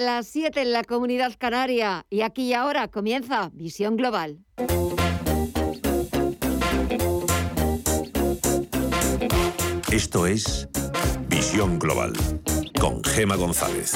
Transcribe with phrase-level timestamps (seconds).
[0.00, 4.38] de las 7 en la comunidad canaria y aquí y ahora comienza Visión Global.
[9.92, 10.68] Esto es
[11.28, 12.14] Visión Global
[12.80, 13.92] con Gema González.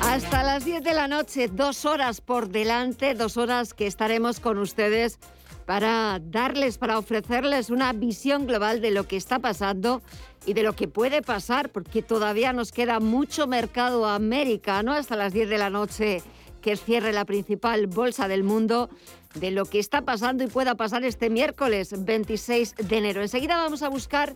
[0.00, 4.58] Hasta las 10 de la noche, dos horas por delante, dos horas que estaremos con
[4.58, 5.20] ustedes
[5.68, 10.00] para darles, para ofrecerles una visión global de lo que está pasando
[10.46, 15.32] y de lo que puede pasar, porque todavía nos queda mucho mercado americano hasta las
[15.32, 16.22] 10 de la noche
[16.60, 18.88] que cierre la principal bolsa del mundo,
[19.34, 23.22] de lo que está pasando y pueda pasar este miércoles 26 de enero.
[23.22, 24.34] Enseguida vamos a buscar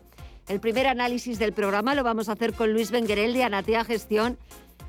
[0.48, 4.38] el primer análisis del programa, lo vamos a hacer con Luis Benguerel de Anatea Gestión.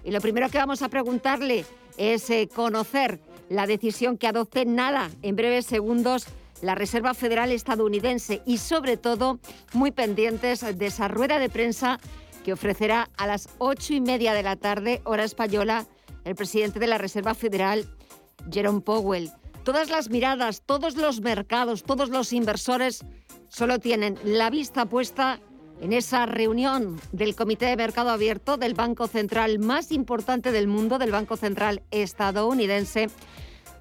[0.04, 1.66] Y lo primero que vamos a preguntarle
[1.98, 6.26] es eh, conocer la decisión que adopte nada en breves segundos
[6.63, 9.40] la Reserva Federal estadounidense y sobre todo
[9.73, 11.99] muy pendientes de esa rueda de prensa
[12.44, 15.86] que ofrecerá a las ocho y media de la tarde, hora española,
[16.23, 17.86] el presidente de la Reserva Federal,
[18.50, 19.31] Jerome Powell.
[19.64, 23.05] Todas las miradas, todos los mercados, todos los inversores
[23.50, 25.39] solo tienen la vista puesta
[25.81, 30.98] en esa reunión del Comité de Mercado Abierto del Banco Central más importante del mundo,
[30.98, 33.09] del Banco Central estadounidense,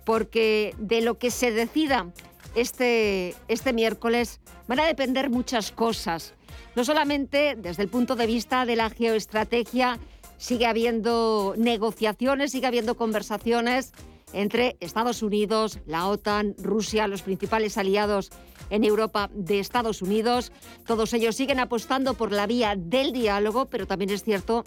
[0.05, 2.13] porque de lo que se decida
[2.55, 6.35] este, este miércoles van a depender muchas cosas.
[6.75, 9.99] No solamente desde el punto de vista de la geoestrategia,
[10.39, 13.93] sigue habiendo negociaciones, sigue habiendo conversaciones
[14.33, 18.31] entre Estados Unidos, la OTAN, Rusia, los principales aliados
[18.71, 20.53] en Europa de Estados Unidos.
[20.87, 24.65] Todos ellos siguen apostando por la vía del diálogo, pero también es cierto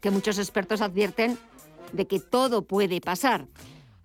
[0.00, 1.38] que muchos expertos advierten
[1.92, 3.46] de que todo puede pasar.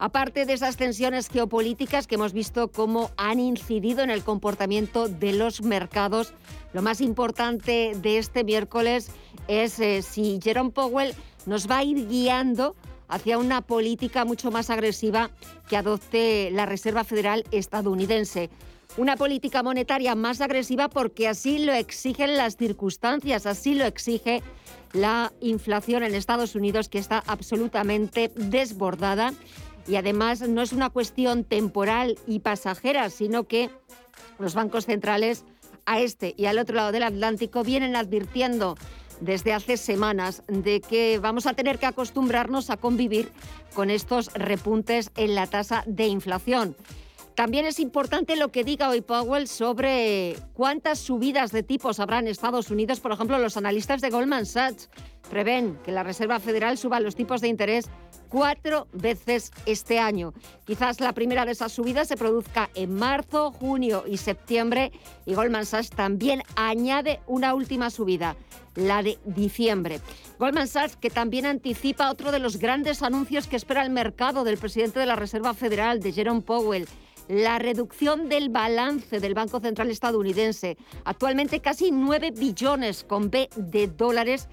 [0.02, 5.33] Aparte de esas tensiones geopolíticas que hemos visto cómo han incidido en el comportamiento de
[5.33, 6.33] los mercados,
[6.72, 9.11] lo más importante de este miércoles
[9.50, 11.14] es eh, si Jerome Powell
[11.45, 12.77] nos va a ir guiando
[13.09, 15.31] hacia una política mucho más agresiva
[15.67, 18.49] que adopte la Reserva Federal estadounidense.
[18.95, 24.42] Una política monetaria más agresiva porque así lo exigen las circunstancias, así lo exige
[24.93, 29.33] la inflación en Estados Unidos que está absolutamente desbordada
[29.89, 33.72] y además no es una cuestión temporal y pasajera, sino que
[34.38, 35.44] los bancos centrales
[35.86, 38.77] a este y al otro lado del Atlántico vienen advirtiendo
[39.20, 43.32] desde hace semanas de que vamos a tener que acostumbrarnos a convivir
[43.73, 46.76] con estos repuntes en la tasa de inflación.
[47.39, 52.27] También es importante lo que diga hoy Powell sobre cuántas subidas de tipos habrá en
[52.27, 53.00] Estados Unidos.
[53.00, 54.89] Por ejemplo, los analistas de Goldman Sachs
[55.30, 57.86] prevén que la Reserva Federal suba los tipos de interés
[58.27, 60.33] cuatro veces este año.
[60.66, 64.92] Quizás la primera de esas subidas se produzca en marzo, junio y septiembre
[65.26, 68.36] y Goldman Sachs también añade una última subida,
[68.76, 70.02] la de diciembre.
[70.39, 74.58] Goldman Sachs que también anticipa otro de los grandes anuncios que espera el mercado del
[74.58, 76.86] presidente de la Reserva Federal, de Jerome Powell
[77.29, 83.87] la reducción del balance del Banco Central estadounidense, actualmente casi 9 billones con B de
[83.87, 84.49] dólares,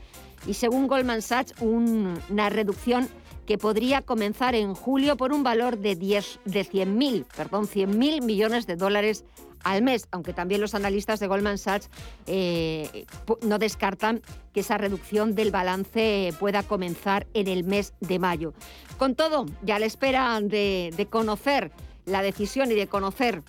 [0.46, 3.08] y según Goldman Sachs, una reducción
[3.46, 8.66] que podría comenzar en julio por un valor de, 10, de 100.000, perdón, 100.000 millones
[8.66, 9.24] de dólares
[9.64, 11.88] al mes, aunque también los analistas de Goldman Sachs
[12.26, 13.06] eh,
[13.40, 14.20] no descartan
[14.52, 18.52] que esa reducción del balance pueda comenzar en el mes de mayo.
[18.98, 21.72] Con todo, ya le espera de conocer
[22.06, 23.42] la decisión y de conocer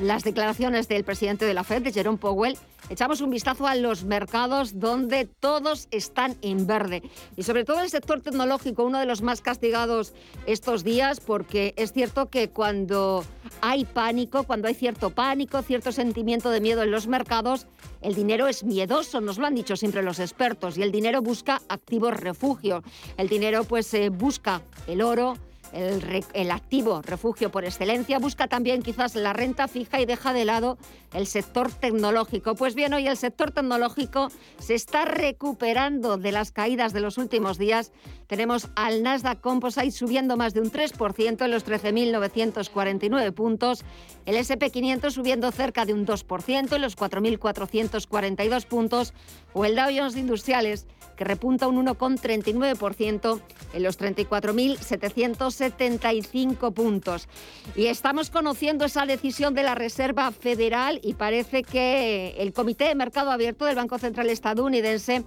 [0.00, 2.56] las declaraciones del presidente de la Fed, Jerome Powell,
[2.88, 7.02] echamos un vistazo a los mercados donde todos están en verde.
[7.36, 10.14] Y sobre todo el sector tecnológico, uno de los más castigados
[10.46, 13.24] estos días, porque es cierto que cuando
[13.60, 17.66] hay pánico, cuando hay cierto pánico, cierto sentimiento de miedo en los mercados,
[18.00, 21.60] el dinero es miedoso, nos lo han dicho siempre los expertos, y el dinero busca
[21.68, 22.82] activos refugio.
[23.16, 25.36] El dinero pues eh, busca el oro,
[25.72, 30.78] el, activo refugio por excelencia, busca también quizás la renta fija y deja de lado
[31.12, 32.54] el sector tecnológico.
[32.54, 34.28] Pues bien, hoy el sector tecnológico
[34.58, 37.92] se está recuperando de las caídas de los últimos días.
[38.26, 43.84] Tenemos al Nasdaq Composite subiendo más de un 3% en los 13.949 puntos,
[44.24, 49.12] el SP500 subiendo cerca de un 2% en los 4.442 puntos
[49.52, 53.40] o el Dow Jones Industriales que repunta un 1,39%
[53.74, 57.28] en los 34.775 puntos.
[57.76, 62.94] Y estamos conociendo esa decisión de la Reserva Federal y parece que el Comité de
[62.94, 65.24] Mercado Abierto del Banco Central estadounidense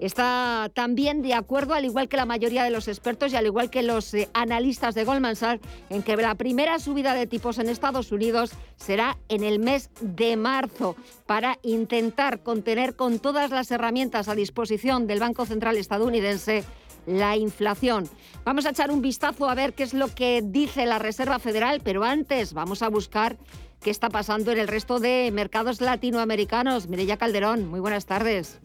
[0.00, 3.70] está también de acuerdo, al igual que la mayoría de los expertos y al igual
[3.70, 7.68] que los eh, analistas de Goldman Sachs, en que la primera subida de tipos en
[7.68, 10.96] Estados Unidos será en el mes de marzo
[11.26, 16.64] para intentar contener con todas las herramientas a disposición del Banco Central estadounidense
[17.06, 18.08] la inflación.
[18.44, 21.80] Vamos a echar un vistazo a ver qué es lo que dice la Reserva Federal,
[21.82, 23.36] pero antes vamos a buscar
[23.80, 26.88] qué está pasando en el resto de mercados latinoamericanos.
[26.88, 28.60] Mireya Calderón, muy buenas tardes.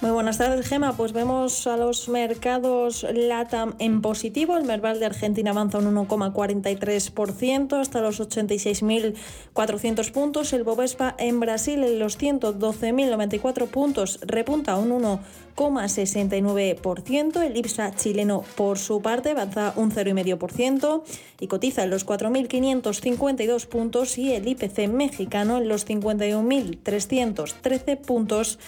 [0.00, 0.94] Muy buenas tardes, Gema.
[0.94, 4.56] Pues vemos a los mercados LATAM en positivo.
[4.56, 10.54] El Merval de Argentina avanza un 1,43% hasta los 86.400 puntos.
[10.54, 15.20] El Bovespa en Brasil en los 112.094 puntos repunta un
[15.56, 17.42] 1,69%.
[17.42, 21.02] El IPSA chileno, por su parte, avanza un 0,5%
[21.40, 24.18] y cotiza en los 4.552 puntos.
[24.18, 28.58] Y el IPC mexicano en los 51.313 puntos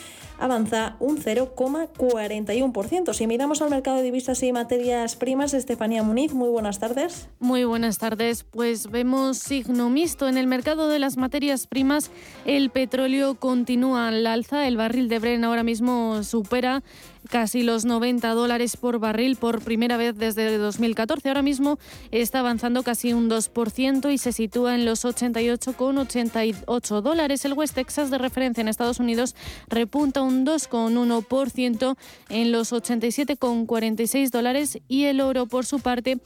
[0.43, 3.15] avanza un 0,41%.
[3.15, 7.29] Si miramos al mercado de divisas y materias primas, Estefanía Muniz, muy buenas tardes.
[7.39, 8.43] Muy buenas tardes.
[8.43, 12.11] Pues vemos signo mixto en el mercado de las materias primas.
[12.45, 14.67] El petróleo continúa al alza.
[14.67, 16.72] El barril de Bren ahora mismo supera
[17.29, 21.29] casi los 90 dólares por barril por primera vez desde 2014.
[21.29, 21.79] Ahora mismo
[22.11, 27.45] está avanzando casi un 2% y se sitúa en los 88,88 dólares.
[27.45, 29.35] El West Texas de referencia en Estados Unidos
[29.69, 31.97] repunta un 2,1%
[32.29, 36.21] en los 87,46 dólares y el oro por su parte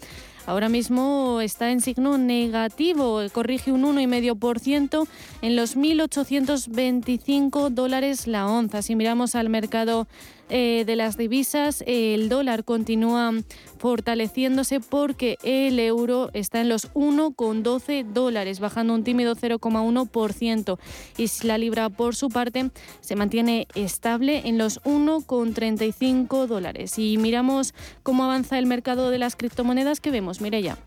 [0.46, 5.08] Ahora mismo está en signo negativo, corrige un 1,5%
[5.42, 8.80] en los 1.825 dólares la onza.
[8.82, 10.06] Si miramos al mercado
[10.48, 13.32] eh, de las divisas, el dólar continúa
[13.78, 20.78] fortaleciéndose porque el euro está en los 1,12 dólares, bajando un tímido 0,1%.
[21.16, 22.70] Y la libra, por su parte,
[23.00, 26.98] se mantiene estable en los 1,35 dólares.
[26.98, 30.40] Y miramos cómo avanza el mercado de las criptomonedas que vemos.
[30.40, 30.78] Mire ya.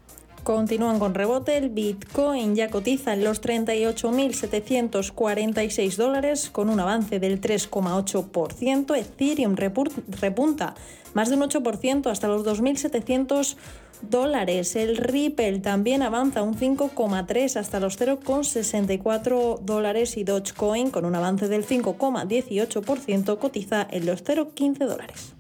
[0.43, 1.57] Continúan con rebote.
[1.57, 8.97] El Bitcoin ya cotiza en los 38.746 dólares con un avance del 3,8%.
[8.97, 10.75] Ethereum repunta
[11.13, 13.55] más de un 8% hasta los 2.700
[14.01, 14.75] dólares.
[14.75, 21.47] El Ripple también avanza un 5,3 hasta los 0,64 dólares y Dogecoin con un avance
[21.47, 25.38] del 5,18% cotiza en los 0,15 dólares.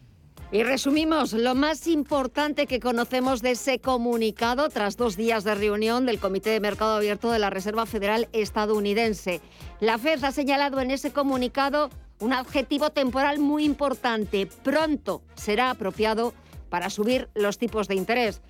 [0.51, 6.07] Y resumimos lo más importante que conocemos de ese comunicado tras dos días de reunión
[6.07, 9.41] del Comité de Mercado Abierto de la Reserva Federal estadounidense.
[9.79, 14.47] La FED ha señalado en ese comunicado un objetivo temporal muy importante.
[14.63, 16.33] Pronto será apropiado
[16.69, 18.41] para subir los tipos de interés.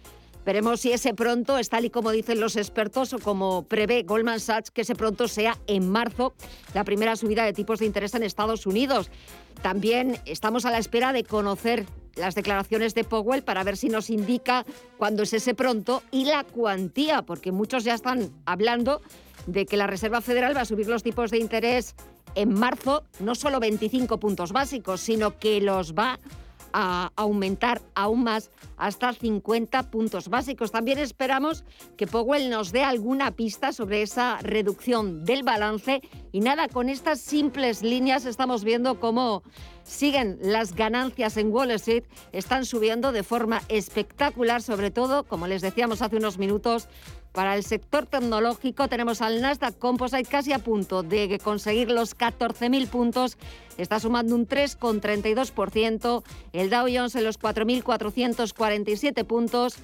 [0.50, 4.40] Veremos si ese pronto es tal y como dicen los expertos o como prevé Goldman
[4.40, 6.34] Sachs, que ese pronto sea en marzo
[6.74, 9.12] la primera subida de tipos de interés en Estados Unidos.
[9.62, 11.86] También estamos a la espera de conocer
[12.16, 14.66] las declaraciones de Powell para ver si nos indica
[14.98, 19.04] cuándo es ese pronto y la cuantía, porque muchos ya están hablando
[19.46, 21.94] de que la Reserva Federal va a subir los tipos de interés
[22.34, 26.20] en marzo, no solo 25 puntos básicos, sino que los va a
[26.72, 30.72] aumentar aún más hasta 50 puntos básicos.
[30.72, 31.64] También esperamos
[31.98, 36.02] que Powell nos dé alguna pista sobre esa reducción del balance
[36.32, 39.44] y nada, con estas simples líneas estamos viendo cómo
[39.84, 45.62] siguen las ganancias en Wall Street, están subiendo de forma espectacular, sobre todo, como les
[45.62, 46.88] decíamos hace unos minutos,
[47.32, 52.88] para el sector tecnológico tenemos al Nasdaq Composite casi a punto de conseguir los 14.000
[52.88, 53.38] puntos.
[53.78, 56.24] Está sumando un 3,32%.
[56.54, 59.76] El Dow Jones en los 4.447 puntos.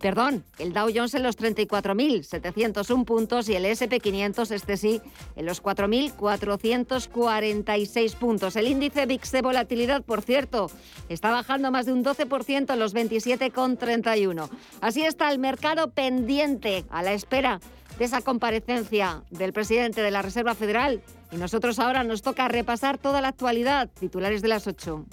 [0.00, 5.00] Perdón, el Dow Jones en los 34.701 puntos y el SP500, este sí,
[5.36, 8.56] en los 4.446 puntos.
[8.56, 10.70] El índice VIX de volatilidad, por cierto,
[11.08, 14.48] está bajando más de un 12% en los 27,31.
[14.80, 17.60] Así está el mercado pendiente a la espera
[17.98, 21.02] de esa comparecencia del presidente de la Reserva Federal.
[21.32, 23.88] Y nosotros ahora nos toca repasar toda la actualidad.
[23.98, 25.06] Titulares de las 8.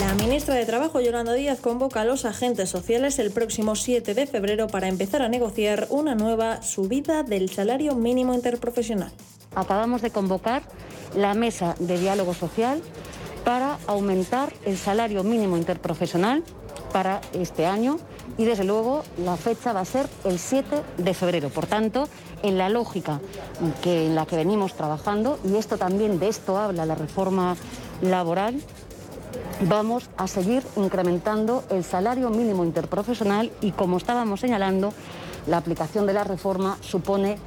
[0.00, 4.26] La ministra de Trabajo, Yolanda Díaz, convoca a los agentes sociales el próximo 7 de
[4.26, 9.12] febrero para empezar a negociar una nueva subida del salario mínimo interprofesional.
[9.54, 10.62] Acabamos de convocar
[11.14, 12.80] la mesa de diálogo social
[13.44, 16.44] para aumentar el salario mínimo interprofesional
[16.94, 17.98] para este año
[18.38, 21.50] y desde luego la fecha va a ser el 7 de febrero.
[21.50, 22.08] Por tanto,
[22.42, 23.20] en la lógica
[23.84, 27.54] en la que venimos trabajando, y esto también de esto habla la reforma
[28.00, 28.60] laboral,
[29.68, 34.92] vamos a seguir incrementando el salario mínimo interprofesional y como estábamos señalando,
[35.46, 37.38] la aplicación de la reforma supone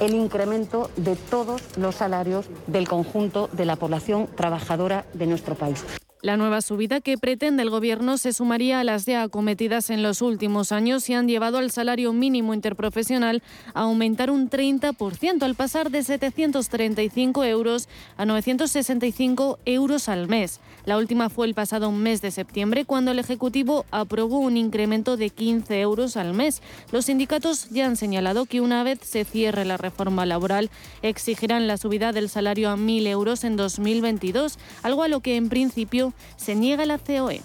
[0.00, 5.84] el incremento de todos los salarios del conjunto de la población trabajadora de nuestro país.
[6.20, 10.20] La nueva subida que pretende el Gobierno se sumaría a las ya acometidas en los
[10.20, 13.40] últimos años y han llevado al salario mínimo interprofesional
[13.72, 20.58] a aumentar un 30% al pasar de 735 euros a 965 euros al mes.
[20.86, 25.30] La última fue el pasado mes de septiembre cuando el Ejecutivo aprobó un incremento de
[25.30, 26.62] 15 euros al mes.
[26.90, 30.68] Los sindicatos ya han señalado que una vez se cierre la reforma laboral
[31.02, 35.48] exigirán la subida del salario a 1.000 euros en 2022, algo a lo que en
[35.48, 37.40] principio se niega la COE.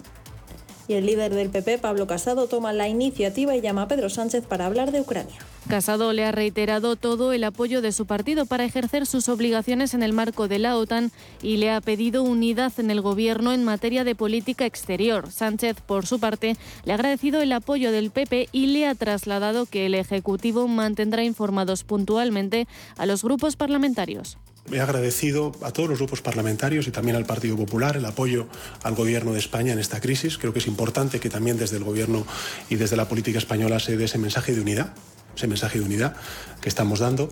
[0.86, 4.44] Y el líder del PP, Pablo Casado, toma la iniciativa y llama a Pedro Sánchez
[4.46, 5.38] para hablar de Ucrania.
[5.66, 10.02] Casado le ha reiterado todo el apoyo de su partido para ejercer sus obligaciones en
[10.02, 14.04] el marco de la OTAN y le ha pedido unidad en el gobierno en materia
[14.04, 15.32] de política exterior.
[15.32, 19.64] Sánchez, por su parte, le ha agradecido el apoyo del PP y le ha trasladado
[19.64, 22.68] que el Ejecutivo mantendrá informados puntualmente
[22.98, 24.36] a los grupos parlamentarios.
[24.72, 28.46] He agradecido a todos los grupos parlamentarios y también al Partido Popular el apoyo
[28.82, 30.38] al Gobierno de España en esta crisis.
[30.38, 32.26] Creo que es importante que también desde el Gobierno
[32.70, 34.94] y desde la política española se dé ese mensaje de unidad,
[35.36, 36.16] ese mensaje de unidad
[36.62, 37.28] que estamos dando.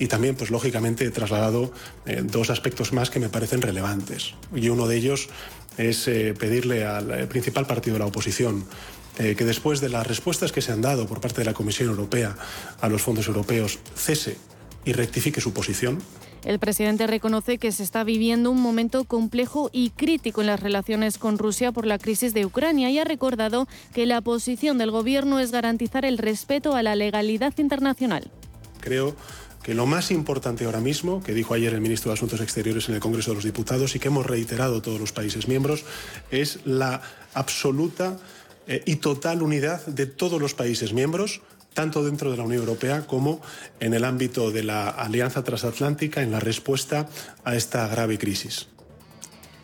[0.00, 1.72] Y también, pues lógicamente, he trasladado
[2.04, 4.34] eh, dos aspectos más que me parecen relevantes.
[4.52, 5.28] Y uno de ellos
[5.78, 8.64] es eh, pedirle al eh, principal partido de la oposición
[9.14, 12.34] que después de las respuestas que se han dado por parte de la Comisión Europea
[12.80, 14.38] a los fondos europeos cese
[14.86, 15.98] y rectifique su posición.
[16.44, 21.16] El presidente reconoce que se está viviendo un momento complejo y crítico en las relaciones
[21.18, 25.38] con Rusia por la crisis de Ucrania y ha recordado que la posición del gobierno
[25.38, 28.30] es garantizar el respeto a la legalidad internacional.
[28.80, 29.14] Creo
[29.62, 32.96] que lo más importante ahora mismo, que dijo ayer el ministro de Asuntos Exteriores en
[32.96, 35.84] el Congreso de los Diputados y que hemos reiterado todos los países miembros,
[36.32, 37.02] es la
[37.34, 38.18] absoluta
[38.66, 41.42] eh, y total unidad de todos los países miembros
[41.74, 43.40] tanto dentro de la Unión Europea como
[43.80, 47.08] en el ámbito de la Alianza Transatlántica en la respuesta
[47.44, 48.68] a esta grave crisis.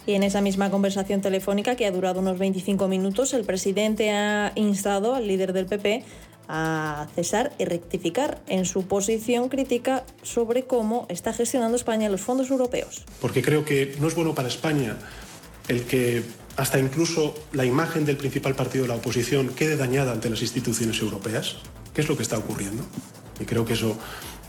[0.06, 4.52] Y en esa misma conversación telefónica, que ha durado unos 25 minutos, el presidente ha
[4.54, 6.02] instado al líder del PP
[6.48, 12.50] a cesar y rectificar en su posición crítica sobre cómo está gestionando España los fondos
[12.50, 13.04] europeos.
[13.20, 14.96] Porque creo que no es bueno para España
[15.68, 16.22] el que
[16.56, 20.98] hasta incluso la imagen del principal partido de la oposición quede dañada ante las instituciones
[21.00, 21.56] europeas.
[21.98, 22.84] ¿Qué es lo que está ocurriendo?
[23.40, 23.98] Y creo que eso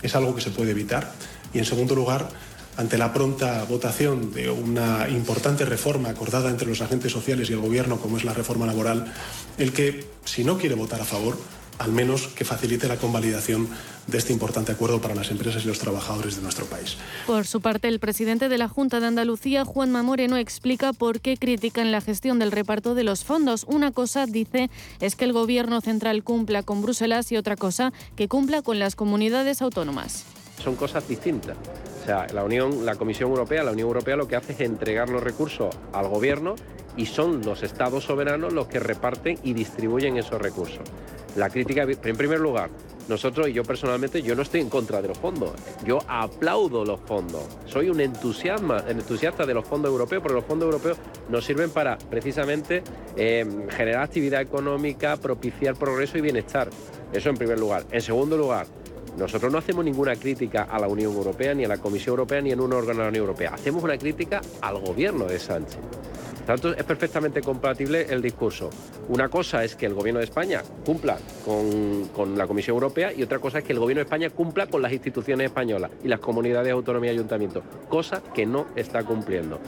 [0.04, 1.12] es algo que se puede evitar.
[1.52, 2.30] Y en segundo lugar,
[2.78, 7.60] ante la pronta votación de una importante reforma acordada entre los agentes sociales y el
[7.60, 9.12] Gobierno, como es la reforma laboral,
[9.58, 11.40] el que, si no quiere votar a favor,
[11.80, 13.68] al menos que facilite la convalidación
[14.08, 16.98] de este importante acuerdo para las empresas y los trabajadores de nuestro país.
[17.26, 21.38] Por su parte, el presidente de la Junta de Andalucía, Juanma Moreno, explica por qué
[21.38, 23.66] critican la gestión del reparto de los fondos.
[23.68, 24.70] Una cosa, dice,
[25.00, 28.96] es que el Gobierno central cumpla con Bruselas y otra cosa, que cumpla con las
[28.96, 30.26] comunidades autónomas.
[30.62, 31.56] Son cosas distintas.
[32.02, 35.10] O sea, la Unión, la Comisión Europea, la Unión Europea lo que hace es entregar
[35.10, 36.56] los recursos al Gobierno
[36.98, 40.82] y son los estados soberanos los que reparten y distribuyen esos recursos.
[41.36, 42.70] La crítica, en primer lugar,
[43.08, 45.52] nosotros y yo personalmente, yo no estoy en contra de los fondos.
[45.84, 47.44] Yo aplaudo los fondos.
[47.66, 52.84] Soy un entusiasta de los fondos europeos, porque los fondos europeos nos sirven para precisamente
[53.16, 56.70] eh, generar actividad económica, propiciar progreso y bienestar.
[57.12, 57.86] Eso en primer lugar.
[57.92, 58.68] En segundo lugar,
[59.18, 62.52] nosotros no hacemos ninguna crítica a la Unión Europea, ni a la Comisión Europea, ni
[62.52, 63.52] en un órgano de la Unión Europea.
[63.54, 65.80] Hacemos una crítica al gobierno de Sánchez.
[66.46, 68.72] Tanto es perfectamente compatible el discurso.
[69.08, 73.22] Una cosa es que el Gobierno de España cumpla con, con, la Comisión Europea y
[73.22, 76.20] otra cosa es que el Gobierno de España cumpla con las instituciones españolas y las
[76.20, 79.60] comunidades de autonomía y ayuntamientos, cosa que no está cumpliendo.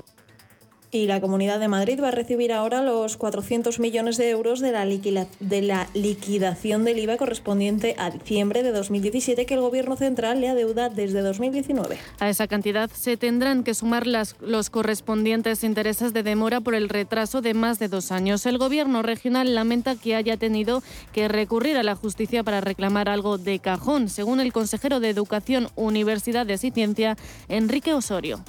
[0.93, 4.73] Y la Comunidad de Madrid va a recibir ahora los 400 millones de euros de
[4.73, 10.89] la, liquidación del IVA correspondiente a diciembre de 2017 que el Gobierno central le adeuda
[10.89, 11.97] desde 2019.
[12.19, 17.41] A esa cantidad se tendrán que sumar los correspondientes intereses de demora por el retraso
[17.41, 18.45] de más de dos años.
[18.45, 20.83] El Gobierno regional lamenta que haya tenido
[21.13, 25.69] que recurrir a la justicia para reclamar algo de cajón, según el consejero de Educación,
[25.75, 27.15] Universidades y Ciencia,
[27.47, 28.43] Enrique Osorio.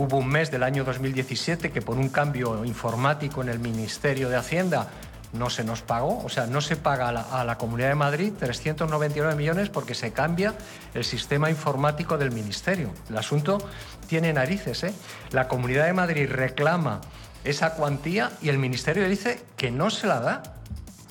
[0.00, 4.36] Hubo un mes del año 2017 que por un cambio informático en el Ministerio de
[4.36, 4.88] Hacienda
[5.34, 9.34] no se nos pagó, o sea, no se paga a la, Comunidad de Madrid 399
[9.34, 10.54] millones porque se cambia
[10.94, 12.94] el sistema informático del Ministerio.
[13.10, 13.58] El asunto
[14.06, 14.94] tiene narices, ¿eh?
[15.32, 17.02] La Comunidad de Madrid reclama
[17.44, 20.42] esa cuantía y el Ministerio dice que no se la da.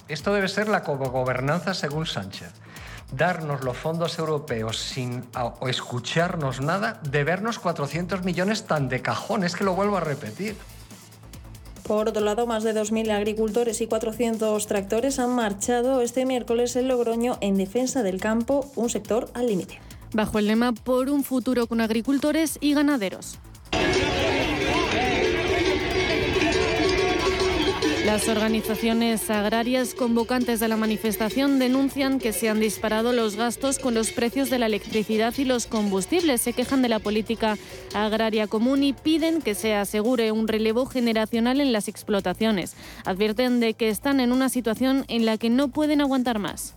[0.08, 2.51] Esto debe ser la gobernanza según Sánchez
[3.12, 5.24] darnos los fondos europeos sin
[5.68, 9.44] escucharnos nada, de vernos 400 millones tan de cajón.
[9.44, 10.56] Es que lo vuelvo a repetir.
[11.84, 16.88] Por otro lado, más de 2.000 agricultores y 400 tractores han marchado este miércoles en
[16.88, 19.80] Logroño en defensa del campo, un sector al límite.
[20.13, 23.39] bajo el lema Por un futuro con agricultores y ganaderos.
[28.10, 33.94] Las organizaciones agrarias convocantes de la manifestación denuncian que se han disparado los gastos con
[33.94, 36.42] los precios de la electricidad y los combustibles.
[36.42, 37.56] Se quejan de la política
[37.94, 42.74] agraria común y piden que se asegure un relevo generacional en las explotaciones.
[43.06, 46.74] Advierten de que están en una situación en la que no pueden aguantar más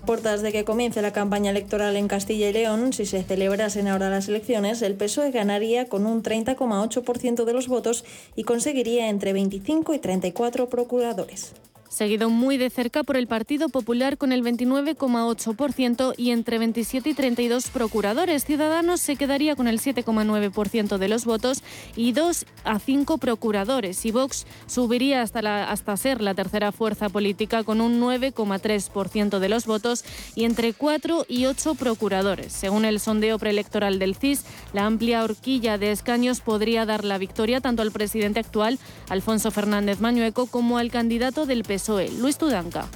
[0.00, 4.10] puertas de que comience la campaña electoral en Castilla y León, si se celebrasen ahora
[4.10, 8.04] las elecciones, el PSOE ganaría con un 30,8% de los votos
[8.36, 11.52] y conseguiría entre 25 y 34 procuradores
[11.90, 17.14] seguido muy de cerca por el Partido Popular con el 29,8% y entre 27 y
[17.14, 18.44] 32 procuradores.
[18.44, 21.62] Ciudadanos se quedaría con el 7,9% de los votos
[21.96, 24.06] y 2 a 5 procuradores.
[24.06, 29.48] Y Vox subiría hasta, la, hasta ser la tercera fuerza política con un 9,3% de
[29.48, 30.04] los votos
[30.36, 32.52] y entre 4 y 8 procuradores.
[32.52, 37.60] Según el sondeo preelectoral del CIS, la amplia horquilla de escaños podría dar la victoria
[37.60, 38.78] tanto al presidente actual,
[39.08, 42.86] Alfonso Fernández Mañueco, como al candidato del PSOE Luis Tudanca.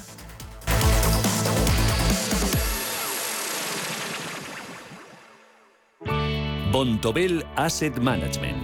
[6.71, 8.64] Bontobel Asset Management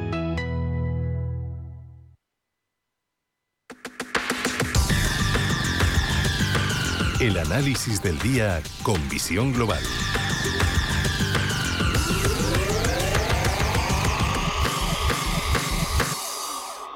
[7.21, 9.77] El análisis del día con visión global.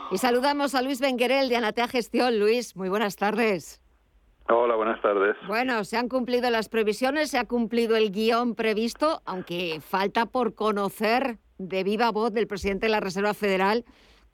[0.10, 2.40] Y saludamos a Luis Benguerel de Anatea Gestión.
[2.40, 3.84] Luis, muy buenas tardes.
[4.50, 5.36] Hola, buenas tardes.
[5.48, 10.56] Bueno, se han cumplido las previsiones, se ha cumplido el guion previsto, aunque falta por
[10.56, 13.86] conocer de viva voz del presidente de la Reserva Federal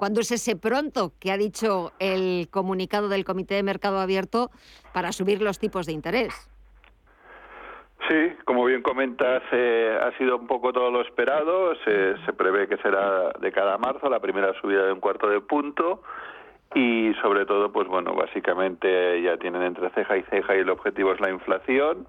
[0.02, 4.50] ¿Cuándo es ese pronto que ha dicho el comunicado del Comité de Mercado Abierto
[4.96, 6.34] para subir los tipos de interés?
[8.10, 11.76] Sí, como bien comentas, eh, ha sido un poco todo lo esperado.
[11.86, 15.40] Se, se prevé que será de cada marzo la primera subida de un cuarto de
[15.40, 16.02] punto
[16.74, 21.12] y sobre todo, pues bueno, básicamente ya tienen entre ceja y ceja y el objetivo
[21.12, 22.08] es la inflación.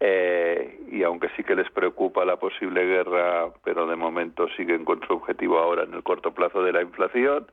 [0.00, 5.00] eh, y aunque sí que les preocupa la posible guerra, pero de momento siguen con
[5.06, 7.46] su objetivo ahora en el corto plazo de la inflación.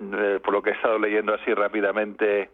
[0.00, 2.50] Eh, por lo que he estado leyendo así rápidamente,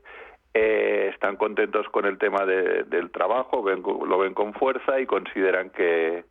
[0.55, 5.05] eh, están contentos con el tema de, del trabajo, ven, lo ven con fuerza y
[5.05, 6.25] consideran que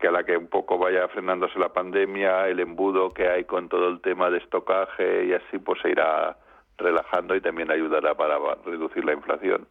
[0.00, 3.68] que a la que un poco vaya frenándose la pandemia, el embudo que hay con
[3.68, 6.36] todo el tema de estocaje y así pues se irá
[6.78, 9.68] relajando y también ayudará para reducir la inflación.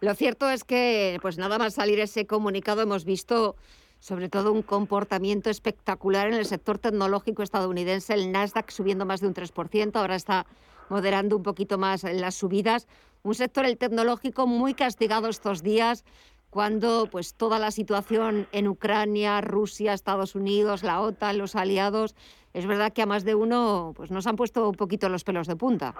[0.00, 3.56] Lo cierto es que pues nada más salir ese comunicado hemos visto
[4.00, 9.28] sobre todo un comportamiento espectacular en el sector tecnológico estadounidense, el Nasdaq subiendo más de
[9.28, 10.46] un 3%, ahora está
[10.88, 12.88] moderando un poquito más las subidas,
[13.22, 16.04] un sector el tecnológico muy castigado estos días
[16.50, 22.16] cuando pues toda la situación en Ucrania, Rusia, Estados Unidos, la OTAN, los aliados,
[22.52, 25.46] es verdad que a más de uno pues nos han puesto un poquito los pelos
[25.46, 25.94] de punta.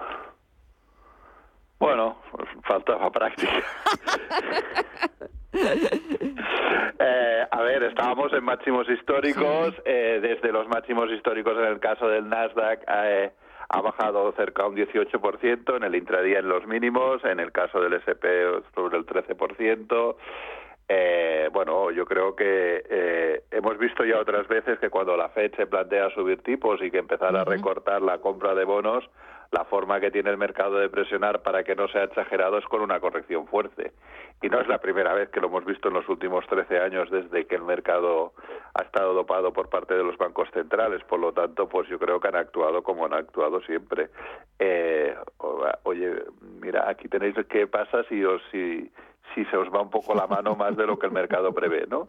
[1.78, 3.52] Bueno, pues faltaba práctica.
[6.98, 12.06] eh, a ver, estábamos en máximos históricos, eh, desde los máximos históricos en el caso
[12.08, 12.84] del Nasdaq.
[12.86, 13.32] Eh,
[13.72, 17.94] ha bajado cerca un 18%, en el intradía en los mínimos, en el caso del
[18.02, 18.26] SP
[18.74, 20.16] sobre el 13%.
[20.88, 25.54] Eh, bueno, yo creo que eh, hemos visto ya otras veces que cuando la Fed
[25.54, 29.08] se plantea subir tipos y que empezar a recortar la compra de bonos,
[29.52, 32.82] la forma que tiene el mercado de presionar para que no sea exagerado es con
[32.82, 33.92] una corrección fuerte.
[34.42, 37.10] Y no es la primera vez que lo hemos visto en los últimos 13 años
[37.10, 38.32] desde que el mercado
[38.74, 41.02] ha estado dopado por parte de los bancos centrales.
[41.04, 44.10] Por lo tanto, pues yo creo que han actuado como han actuado siempre.
[44.58, 45.16] Eh,
[45.82, 46.22] oye,
[46.60, 48.90] mira, aquí tenéis qué pasa si os si
[49.34, 51.86] si se os va un poco la mano más de lo que el mercado prevé,
[51.88, 52.08] ¿no?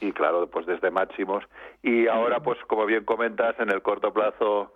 [0.00, 1.44] Y claro, pues desde máximos.
[1.82, 4.72] Y ahora, pues como bien comentas, en el corto plazo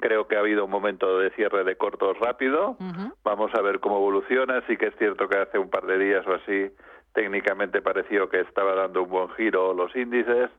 [0.00, 2.76] creo que ha habido un momento de cierre de cortos rápido.
[3.22, 4.62] Vamos a ver cómo evoluciona.
[4.66, 6.70] Sí que es cierto que hace un par de días o así
[7.12, 10.50] técnicamente pareció que estaba dando un buen giro los índices.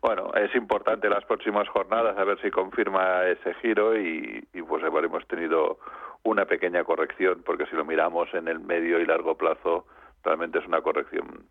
[0.00, 4.82] Bueno, es importante las próximas jornadas a ver si confirma ese giro y, y pues
[4.82, 5.78] habremos tenido
[6.24, 9.86] una pequeña corrección, porque si lo miramos en el medio y largo plazo,
[10.24, 11.46] realmente es una corrección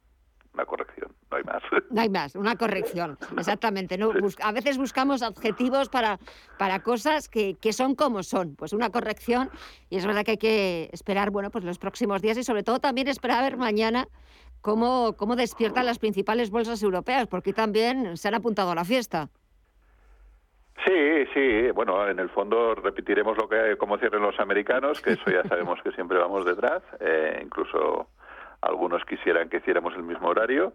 [0.54, 1.64] una corrección, no hay más.
[1.90, 3.98] No hay más, una corrección, exactamente.
[3.98, 4.12] ¿no?
[4.44, 6.20] a veces buscamos adjetivos para,
[6.58, 9.50] para cosas que, que, son como son, pues una corrección
[9.90, 12.80] y es verdad que hay que esperar, bueno, pues los próximos días y sobre todo
[12.80, 14.08] también esperar a ver mañana
[14.62, 19.30] cómo, cómo despiertan las principales bolsas europeas, porque también se han apuntado a la fiesta.
[20.86, 25.30] Sí, sí, bueno, en el fondo repetiremos lo que como cierren los americanos, que eso
[25.30, 28.08] ya sabemos que siempre vamos detrás, eh, incluso
[28.62, 30.74] algunos quisieran que hiciéramos el mismo horario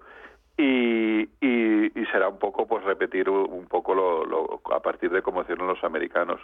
[0.59, 5.66] y, y, será un poco pues repetir un poco lo, a partir de cómo hicieron
[5.66, 6.40] los americanos.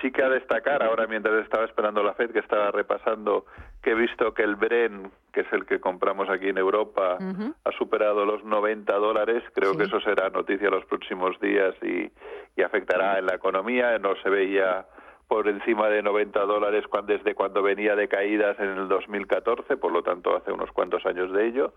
[0.00, 3.44] Sí que a destacar, ahora mientras estaba esperando la FED, que estaba repasando,
[3.82, 7.18] que he visto que el Bren, que es el que compramos aquí en Europa,
[7.64, 9.44] ha superado los 90 dólares.
[9.54, 12.10] Creo que eso será noticia los próximos días y,
[12.56, 13.96] y afectará en la economía.
[13.98, 14.86] No se veía
[15.32, 20.02] por encima de 90 dólares desde cuando venía de caídas en el 2014, por lo
[20.02, 21.72] tanto hace unos cuantos años de ello.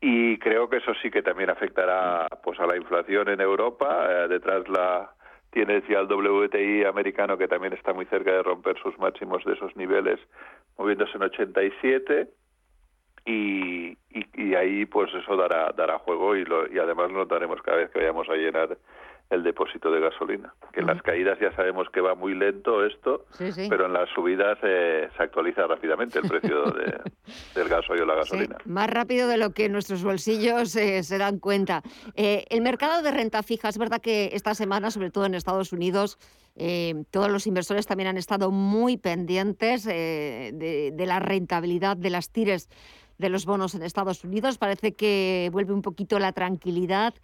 [0.00, 4.06] Y creo que eso sí que también afectará pues a la inflación en Europa.
[4.08, 5.12] Eh, detrás la
[5.50, 9.52] tienes ya el WTI americano que también está muy cerca de romper sus máximos de
[9.52, 10.18] esos niveles
[10.78, 12.28] moviéndose en 87
[13.26, 17.60] y, y, y ahí pues eso dará dará juego y, lo, y además lo notaremos
[17.60, 18.78] cada vez que vayamos a llenar
[19.30, 20.52] el depósito de gasolina.
[20.72, 23.26] Que en las caídas ya sabemos que va muy lento esto,
[23.68, 26.64] pero en las subidas eh, se actualiza rápidamente el precio
[27.54, 28.58] del gasoil o la gasolina.
[28.64, 31.82] más rápido de lo que nuestros bolsillos eh, se dan cuenta.
[32.14, 35.72] Eh, el mercado de renta fija, es verdad que esta semana, sobre todo en Estados
[35.72, 36.18] Unidos,
[37.10, 42.68] todos los inversores también han estado muy pendientes de, de la rentabilidad de las tires
[43.16, 44.58] de los bonos en Estados Unidos.
[44.58, 47.14] Parece que vuelve un poquito la tranquilidad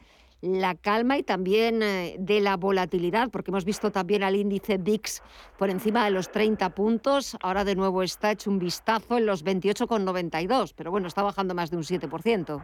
[0.40, 5.22] la calma y también eh, de la volatilidad, porque hemos visto también al índice VIX
[5.58, 9.44] por encima de los 30 puntos, ahora de nuevo está hecho un vistazo en los
[9.44, 12.62] 28,92, pero bueno, está bajando más de un 7%.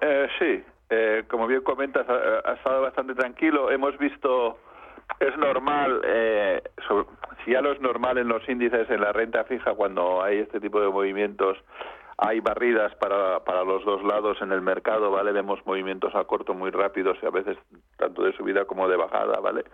[0.00, 3.70] Eh, sí, eh, como bien comentas, ha, estado bastante tranquilo.
[3.70, 4.58] Hemos visto,
[5.20, 6.62] es normal, eh,
[7.44, 10.60] si ya lo es normal en los índices, en la renta fija, cuando hay este
[10.60, 11.58] tipo de movimientos,
[12.22, 15.32] hay barridas para, para los dos lados en el mercado, ¿vale?
[15.32, 17.56] Vemos movimientos a corto muy rápidos y a veces
[17.96, 19.64] tanto de subida como de bajada, ¿vale?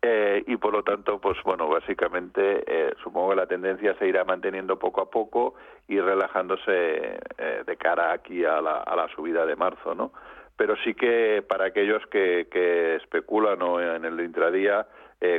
[0.00, 4.24] Eh, y por lo tanto, pues bueno, básicamente eh, supongo que la tendencia se irá
[4.24, 5.54] manteniendo poco a poco
[5.88, 10.12] y relajándose eh, de cara aquí a la, a la subida de marzo, ¿no?
[10.56, 13.80] Pero sí que para aquellos que, que especulan ¿no?
[13.80, 14.86] en el intradía,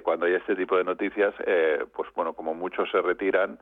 [0.03, 1.33] cuando hay este tipo de noticias,
[1.93, 3.59] pues bueno, como muchos se retiran,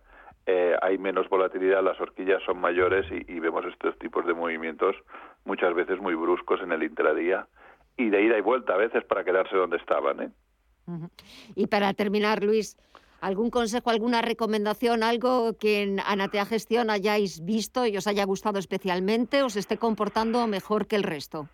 [0.51, 4.95] eh, hay menos volatilidad, las horquillas son mayores y, vemos estos tipos de movimientos
[5.45, 7.47] muchas veces muy bruscos en el intradía
[7.97, 10.21] y de ida y vuelta a veces para quedarse donde estaban.
[10.21, 10.31] ¿eh?
[11.53, 12.77] Y para terminar, Luis,
[13.21, 18.57] ¿algún consejo, alguna recomendación, algo que en Anatea Gestión hayáis visto y os haya gustado
[18.57, 21.47] especialmente, os esté comportando mejor que el resto?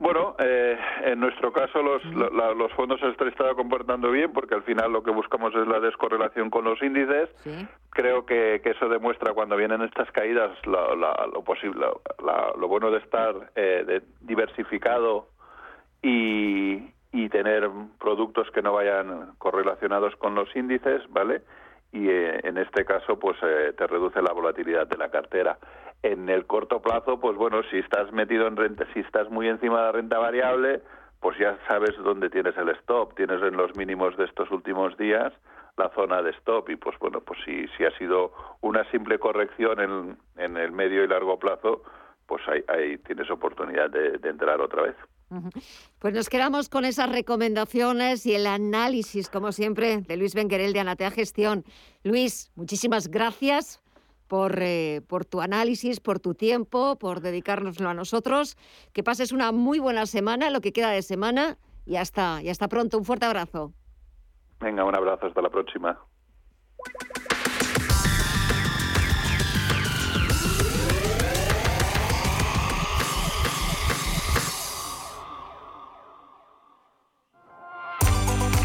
[0.00, 4.62] Bueno, eh, en nuestro caso los, los fondos se han estado comportando bien porque al
[4.62, 7.28] final lo que buscamos es la descorrelación con los índices.
[7.90, 11.86] Creo que, eso demuestra cuando vienen estas caídas lo posible,
[12.18, 15.28] lo bueno de estar eh, diversificado
[16.00, 16.78] y,
[17.12, 21.42] y tener productos que no vayan correlacionados con los índices, ¿vale?
[21.92, 25.58] Y eh, en este caso, pues te reduce la volatilidad de la cartera.
[26.02, 29.78] En el corto plazo, pues bueno, si estás metido en renta, si estás muy encima
[29.78, 30.80] de la renta variable,
[31.20, 35.32] pues ya sabes dónde tienes el stop, tienes en los mínimos de estos últimos días
[35.76, 36.70] la zona de stop.
[36.70, 41.04] Y pues bueno, pues si, si ha sido una simple corrección en, en el medio
[41.04, 41.82] y largo plazo,
[42.26, 44.96] pues ahí, ahí tienes oportunidad de entrar otra vez.
[45.98, 50.80] Pues nos quedamos con esas recomendaciones y el análisis, como siempre, de Luis Benguerel de
[50.80, 51.64] Anatea Gestión.
[52.02, 53.80] Luis, muchísimas gracias
[54.26, 58.56] por, eh, por tu análisis, por tu tiempo, por dedicárnoslo a nosotros.
[58.92, 62.68] Que pases una muy buena semana, lo que queda de semana, y hasta, y hasta
[62.68, 62.98] pronto.
[62.98, 63.72] Un fuerte abrazo.
[64.60, 65.98] Venga, un abrazo, hasta la próxima.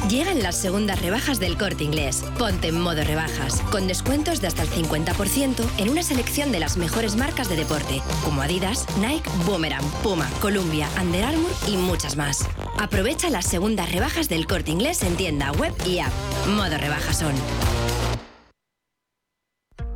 [0.10, 2.24] Llegan las segundas rebajas del corte inglés.
[2.38, 6.78] Ponte en modo rebajas, con descuentos de hasta el 50% en una selección de las
[6.78, 12.46] mejores marcas de deporte, como Adidas, Nike, Boomerang, Puma, Columbia, Under Armour y muchas más.
[12.78, 16.14] Aprovecha las segundas rebajas del corte inglés en tienda web y app.
[16.56, 18.25] Modo rebajas son.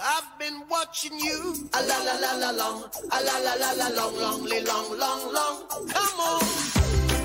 [0.00, 3.88] I've been watching you a la la la la long, a la la la la
[3.88, 5.66] long, long, long, long, long.
[5.68, 6.42] Come on,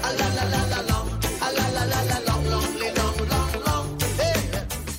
[0.01, 1.09] a la la la la long,
[1.39, 2.32] a la la la la long.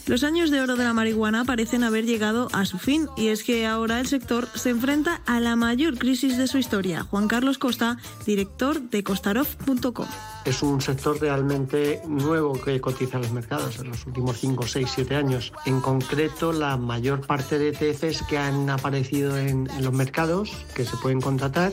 [0.06, 3.42] Los años de oro de la marihuana parecen haber llegado a su fin y es
[3.42, 7.04] que ahora el sector se enfrenta a la mayor crisis de su historia.
[7.04, 10.06] Juan Carlos Costa, director de costarov.com.
[10.44, 14.90] Es un sector realmente nuevo que cotiza en los mercados en los últimos 5, 6,
[14.94, 15.54] 7 años.
[15.64, 20.98] En concreto, la mayor parte de ETFs que han aparecido en los mercados, que se
[20.98, 21.72] pueden contratar,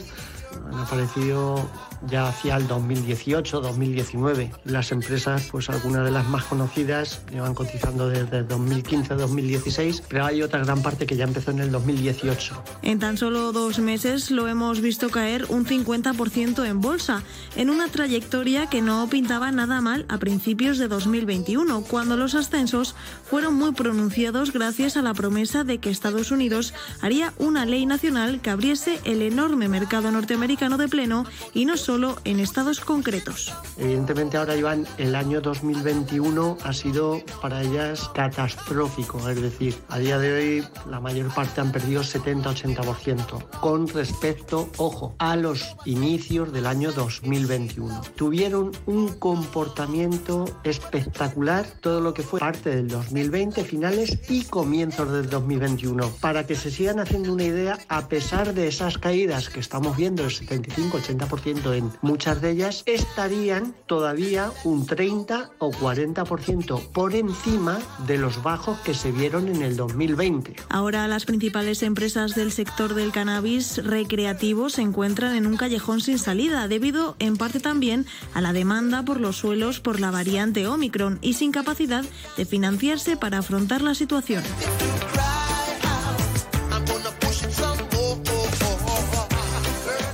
[0.72, 1.70] han aparecido
[2.10, 4.52] ya hacia el 2018, 2019.
[4.66, 10.42] Las empresas, pues algunas de las más conocidas, llevan cotizando desde 2015, 2016, pero hay
[10.42, 12.64] otra gran parte que ya empezó en el 2018.
[12.82, 17.24] En tan solo dos meses lo hemos visto caer un 50% en bolsa,
[17.56, 22.96] en una trayectoria que no pintaba nada mal a principios de 2021, cuando los ascensos
[23.30, 28.42] fueron muy pronunciados gracias a la promesa de que Estados Unidos haría una ley nacional
[28.42, 31.91] que abriese el enorme mercado norteamericano de pleno y no solo
[32.24, 33.54] en estados concretos.
[33.76, 40.18] Evidentemente ahora, Iván, el año 2021 ha sido para ellas catastrófico, es decir, a día
[40.18, 46.66] de hoy la mayor parte han perdido 70-80% con respecto, ojo, a los inicios del
[46.66, 48.02] año 2021.
[48.16, 55.30] Tuvieron un comportamiento espectacular todo lo que fue parte del 2020, finales y comienzos del
[55.30, 56.10] 2021.
[56.22, 60.24] Para que se sigan haciendo una idea, a pesar de esas caídas que estamos viendo,
[60.24, 68.44] el 75-80% muchas de ellas, estarían todavía un 30 o 40% por encima de los
[68.44, 70.56] bajos que se vieron en el 2020.
[70.70, 76.20] Ahora las principales empresas del sector del cannabis recreativo se encuentran en un callejón sin
[76.20, 81.20] salida, debido en parte también a la demanda por los suelos por la variante Omicron
[81.22, 82.04] y sin capacidad
[82.38, 84.44] de financiarse para afrontar la situación.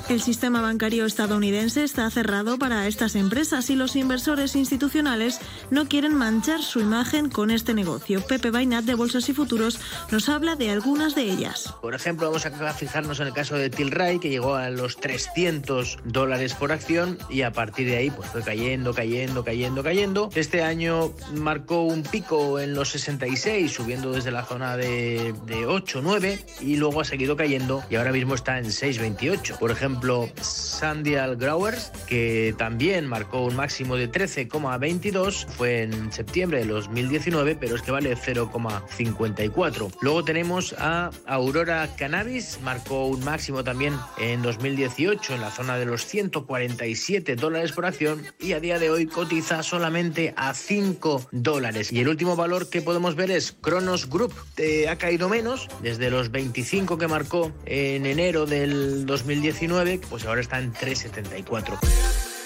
[0.10, 6.16] El sistema bancario estadounidense está cerrado para estas empresas y los inversores institucionales no quieren
[6.16, 8.22] manchar su imagen con este negocio.
[8.22, 11.74] Pepe Bainat de Bolsas y Futuros nos habla de algunas de ellas.
[11.82, 16.00] Por ejemplo, vamos a fijarnos en el caso de Tilray, que llegó a los 300
[16.06, 20.30] dólares por acción y a partir de ahí pues fue cayendo, cayendo, cayendo, cayendo.
[20.36, 26.00] Este año marcó un pico en los 66, subiendo desde la zona de, de 8,
[26.02, 29.58] 9 y luego ha seguido cayendo y ahora mismo está en 6,28.
[29.58, 29.97] Por ejemplo,
[30.42, 37.76] Sandial Growers, que también marcó un máximo de 13,22, fue en septiembre de 2019, pero
[37.76, 39.92] es que vale 0,54.
[40.02, 45.86] Luego tenemos a Aurora Cannabis, marcó un máximo también en 2018 en la zona de
[45.86, 51.92] los 147 dólares por acción y a día de hoy cotiza solamente a 5 dólares.
[51.92, 56.12] Y el último valor que podemos ver es Kronos Group, eh, ha caído menos desde
[56.12, 62.37] los 25 que marcó en enero del 2019 pues ahora está en 3,74.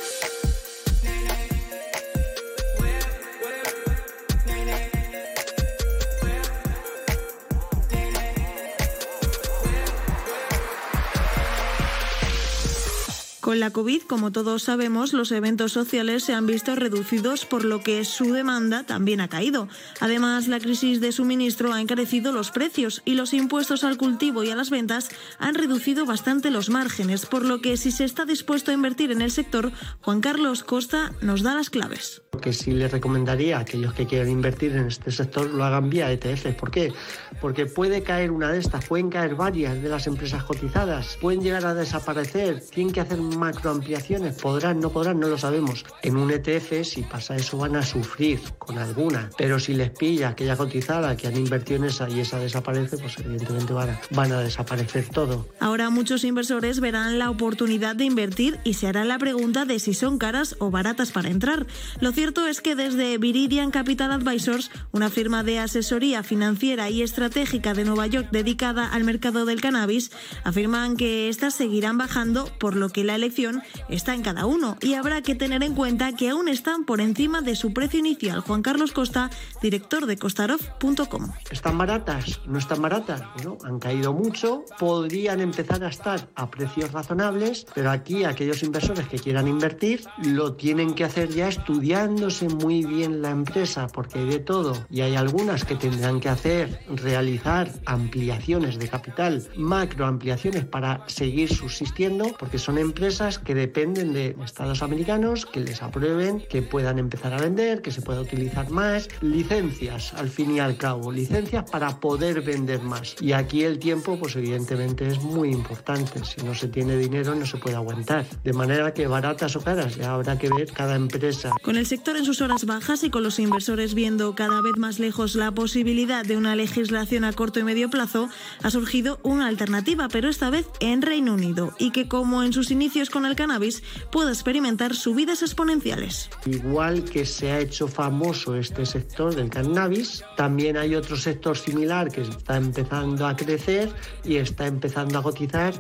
[13.42, 17.82] Con la COVID, como todos sabemos, los eventos sociales se han visto reducidos, por lo
[17.82, 19.68] que su demanda también ha caído.
[20.00, 24.52] Además, la crisis de suministro ha encarecido los precios y los impuestos al cultivo y
[24.52, 28.70] a las ventas han reducido bastante los márgenes, por lo que si se está dispuesto
[28.70, 32.22] a invertir en el sector, Juan Carlos Costa nos da las claves.
[32.44, 36.12] Que sí les recomendaría a aquellos que quieran invertir en este sector lo hagan vía
[36.12, 36.54] ETF.
[36.56, 36.94] ¿Por qué?
[37.42, 41.66] Porque puede caer una de estas, pueden caer varias de las empresas cotizadas, pueden llegar
[41.66, 45.86] a desaparecer, tienen que hacer macroampliaciones, podrán, no podrán, no lo sabemos.
[46.02, 50.30] En un ETF, si pasa eso, van a sufrir con alguna, pero si les pilla
[50.30, 54.32] aquella cotizada que han invertido en esa y esa desaparece, pues evidentemente van a, van
[54.32, 55.48] a desaparecer todo.
[55.60, 59.94] Ahora muchos inversores verán la oportunidad de invertir y se hará la pregunta de si
[59.94, 61.66] son caras o baratas para entrar.
[62.00, 67.74] Lo cierto es que desde Viridian Capital Advisors, una firma de asesoría financiera y estratégica
[67.74, 70.12] de Nueva York dedicada al mercado del cannabis,
[70.44, 74.96] afirman que estas seguirán bajando, por lo que la elección está en cada uno y
[74.96, 78.40] habrá que tener en cuenta que aún están por encima de su precio inicial.
[78.42, 79.30] Juan Carlos Costa,
[79.62, 81.32] director de costarov.com.
[81.52, 82.42] ¿Están baratas?
[82.48, 83.22] ¿No están baratas?
[83.36, 89.08] Bueno, han caído mucho, podrían empezar a estar a precios razonables, pero aquí aquellos inversores
[89.08, 94.26] que quieran invertir lo tienen que hacer ya estudiándose muy bien la empresa, porque hay
[94.26, 100.66] de todo y hay algunas que tendrán que hacer, realizar ampliaciones de capital, macro ampliaciones
[100.66, 103.11] para seguir subsistiendo, porque son empresas
[103.44, 108.02] que dependen de estados americanos que les aprueben, que puedan empezar a vender, que se
[108.02, 113.16] pueda utilizar más, licencias al fin y al cabo, licencias para poder vender más.
[113.22, 116.24] Y aquí el tiempo, pues evidentemente es muy importante.
[116.24, 118.26] Si no se tiene dinero no se puede aguantar.
[118.44, 121.52] De manera que baratas o caras, ya habrá que ver cada empresa.
[121.62, 125.00] Con el sector en sus horas bajas y con los inversores viendo cada vez más
[125.00, 128.30] lejos la posibilidad de una legislación a corto y medio plazo,
[128.64, 132.72] ha surgido una alternativa, pero esta vez en Reino Unido, y que como en sus
[132.72, 136.30] inicios con el cannabis, puede experimentar subidas exponenciales.
[136.46, 142.12] Igual que se ha hecho famoso este sector del cannabis, también hay otro sector similar
[142.12, 143.92] que está empezando a crecer
[144.24, 145.74] y está empezando a cotizar,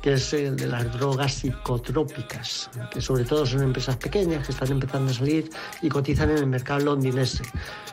[0.00, 4.70] que es el de las drogas psicotrópicas, que sobre todo son empresas pequeñas que están
[4.70, 5.50] empezando a salir
[5.82, 7.42] y cotizan en el mercado londinense.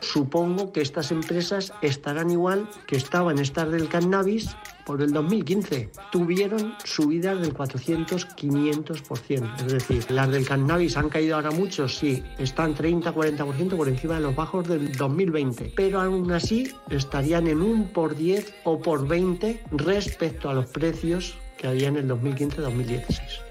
[0.02, 6.76] Supongo que estas empresas estarán igual que estaban estas del cannabis por el 2015 tuvieron
[6.84, 9.66] subidas del 400-500%.
[9.66, 14.22] Es decir, las del cannabis han caído ahora mucho, sí, están 30-40% por encima de
[14.22, 19.62] los bajos del 2020, pero aún así estarían en un por 10 o por 20
[19.72, 23.42] respecto a los precios que había en el 2015-2016.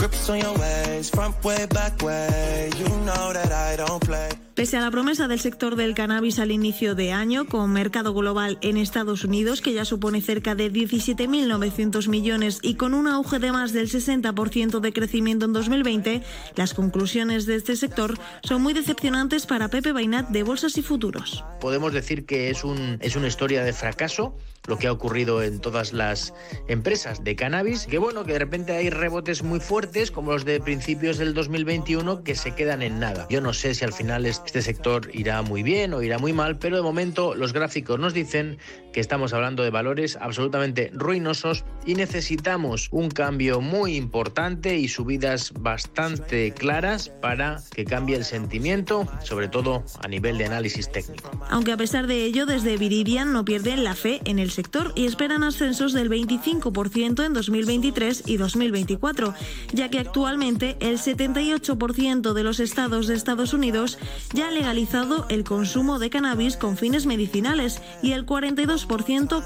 [0.00, 2.70] Grips on your ways, front way, back way.
[2.78, 4.30] You know that I don't play.
[4.60, 8.58] Pese a la promesa del sector del cannabis al inicio de año, con mercado global
[8.60, 13.52] en Estados Unidos, que ya supone cerca de 17.900 millones y con un auge de
[13.52, 16.22] más del 60% de crecimiento en 2020,
[16.56, 21.42] las conclusiones de este sector son muy decepcionantes para Pepe Bainat de Bolsas y Futuros.
[21.58, 25.58] Podemos decir que es, un, es una historia de fracaso lo que ha ocurrido en
[25.60, 26.34] todas las
[26.68, 30.60] empresas de cannabis, que bueno, que de repente hay rebotes muy fuertes como los de
[30.60, 33.26] principios del 2021 que se quedan en nada.
[33.30, 36.58] Yo no sé si al final este sector irá muy bien o irá muy mal,
[36.58, 38.58] pero de momento los gráficos nos dicen
[38.92, 45.52] que estamos hablando de valores absolutamente ruinosos y necesitamos un cambio muy importante y subidas
[45.58, 51.30] bastante claras para que cambie el sentimiento, sobre todo a nivel de análisis técnico.
[51.48, 55.06] Aunque a pesar de ello, desde Viridian no pierden la fe en el sector y
[55.06, 59.34] esperan ascensos del 25% en 2023 y 2024,
[59.72, 63.98] ya que actualmente el 78% de los estados de Estados Unidos
[64.32, 68.79] ya ha legalizado el consumo de cannabis con fines medicinales y el 42%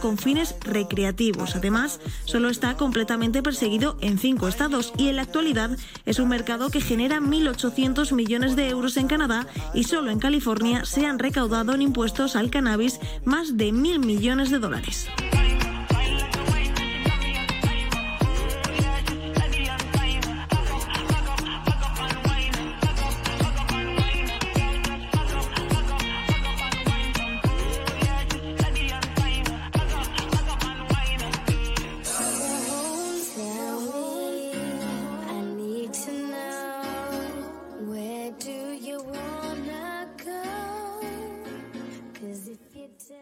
[0.01, 1.57] con fines recreativos.
[1.57, 5.71] Además, solo está completamente perseguido en cinco estados y en la actualidad
[6.05, 10.85] es un mercado que genera 1.800 millones de euros en Canadá y solo en California
[10.85, 15.09] se han recaudado en impuestos al cannabis más de mil millones de dólares.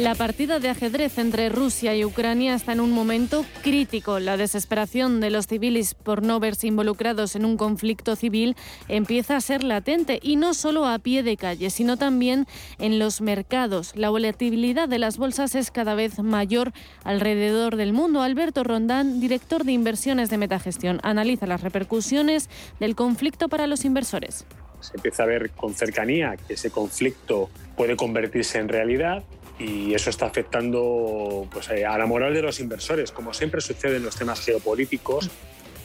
[0.00, 4.18] La partida de ajedrez entre Rusia y Ucrania está en un momento crítico.
[4.18, 8.56] La desesperación de los civiles por no verse involucrados en un conflicto civil
[8.88, 12.46] empieza a ser latente y no solo a pie de calle, sino también
[12.78, 13.94] en los mercados.
[13.94, 16.72] La volatilidad de las bolsas es cada vez mayor
[17.04, 18.22] alrededor del mundo.
[18.22, 24.46] Alberto Rondán, director de inversiones de Metagestión, analiza las repercusiones del conflicto para los inversores.
[24.80, 29.24] Se empieza a ver con cercanía que ese conflicto puede convertirse en realidad
[29.60, 33.96] y eso está afectando pues, eh, a la moral de los inversores, como siempre sucede
[33.96, 35.30] en los temas geopolíticos.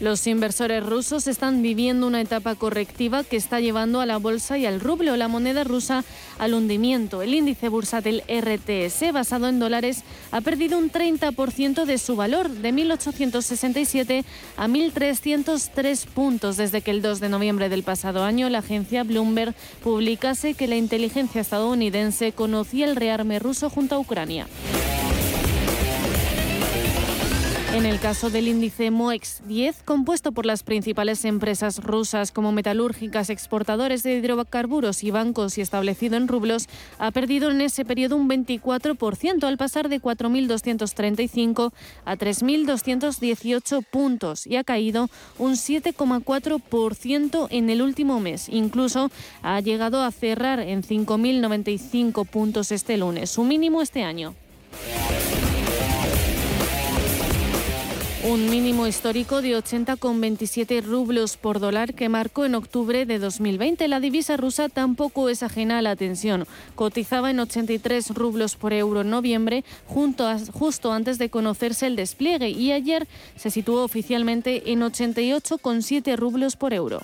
[0.02, 4.66] Los inversores rusos están viviendo una etapa correctiva que está llevando a la bolsa y
[4.66, 6.04] al rublo, la moneda rusa,
[6.38, 7.22] al hundimiento.
[7.22, 12.74] El índice bursátil RTS, basado en dólares, ha perdido un 30% de su valor, de
[12.74, 14.26] 1.867
[14.58, 19.56] a 1.303 puntos, desde que el 2 de noviembre del pasado año la agencia Bloomberg
[19.82, 24.48] publicase que la inteligencia estadounidense conocía el rearme ruso junto a Ucrania.
[27.76, 33.30] En el caso del índice MOEX 10, compuesto por las principales empresas rusas como metalúrgicas,
[33.30, 36.70] exportadores de hidrocarburos y bancos y establecido en rublos,
[37.00, 41.74] ha perdido en ese periodo un 24% al pasar de 4.235
[42.06, 48.48] a 3.218 puntos y ha caído un 7,4% en el último mes.
[48.48, 49.12] Incluso
[49.42, 54.34] ha llegado a cerrar en 5.095 puntos este lunes, su mínimo este año.
[58.28, 63.88] Un mínimo histórico de 80,27 rublos por dólar que marcó en octubre de 2020.
[63.88, 66.48] La divisa rusa tampoco es ajena a la tensión.
[66.74, 72.72] Cotizaba en 83 rublos por euro en noviembre, justo antes de conocerse el despliegue, y
[72.72, 77.04] ayer se situó oficialmente en 88,7 rublos por euro.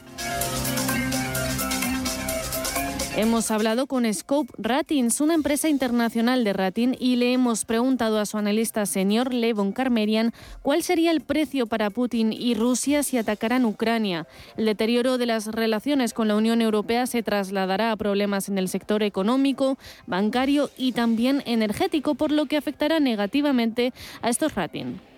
[3.17, 8.25] Hemos hablado con Scope Ratings, una empresa internacional de rating, y le hemos preguntado a
[8.25, 10.31] su analista senior, Levon Carmerian,
[10.61, 14.27] cuál sería el precio para Putin y Rusia si atacaran Ucrania.
[14.55, 18.69] El deterioro de las relaciones con la Unión Europea se trasladará a problemas en el
[18.69, 23.91] sector económico, bancario y también energético, por lo que afectará negativamente
[24.21, 25.10] a estos ratings.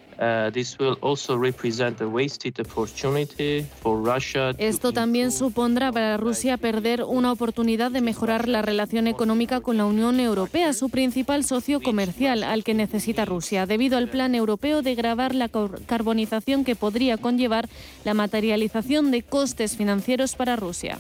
[4.58, 9.86] Esto también supondrá para Rusia perder una oportunidad de mejorar la relación económica con la
[9.86, 14.96] Unión Europea, su principal socio comercial al que necesita Rusia, debido al plan europeo de
[14.96, 17.70] grabar la carbonización que podría conllevar
[18.04, 21.00] la materialización de costes financieros para Rusia.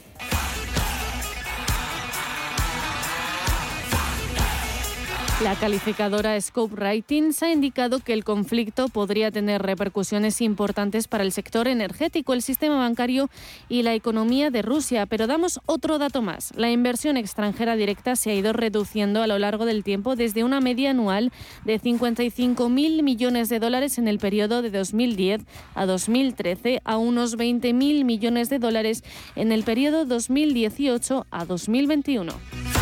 [5.41, 11.31] La calificadora Scope Ratings ha indicado que el conflicto podría tener repercusiones importantes para el
[11.31, 13.29] sector energético, el sistema bancario
[13.67, 15.05] y la economía de Rusia.
[15.05, 16.53] Pero damos otro dato más.
[16.55, 20.61] La inversión extranjera directa se ha ido reduciendo a lo largo del tiempo desde una
[20.61, 21.31] media anual
[21.65, 25.41] de 55.000 millones de dólares en el periodo de 2010
[25.73, 29.03] a 2013 a unos 20.000 millones de dólares
[29.35, 32.72] en el periodo 2018 a 2021.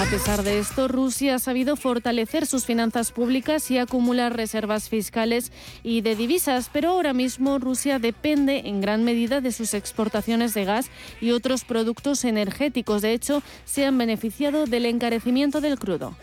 [0.00, 5.52] A pesar de esto, Rusia ha sabido fortalecer sus finanzas públicas y acumular reservas fiscales
[5.82, 10.64] y de divisas, pero ahora mismo Rusia depende en gran medida de sus exportaciones de
[10.64, 10.90] gas
[11.20, 13.02] y otros productos energéticos.
[13.02, 16.16] De hecho, se han beneficiado del encarecimiento del crudo.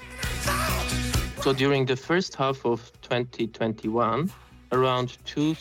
[1.44, 4.32] So during the first half of 2021,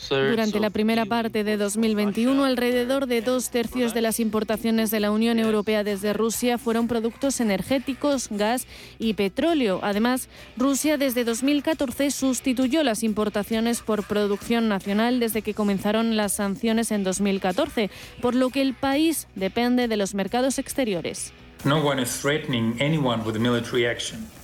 [0.09, 5.11] durante la primera parte de 2021, alrededor de dos tercios de las importaciones de la
[5.11, 8.67] Unión Europea desde Rusia fueron productos energéticos, gas
[8.99, 9.79] y petróleo.
[9.81, 10.27] Además,
[10.57, 17.03] Rusia desde 2014 sustituyó las importaciones por producción nacional desde que comenzaron las sanciones en
[17.03, 17.89] 2014,
[18.21, 21.33] por lo que el país depende de los mercados exteriores.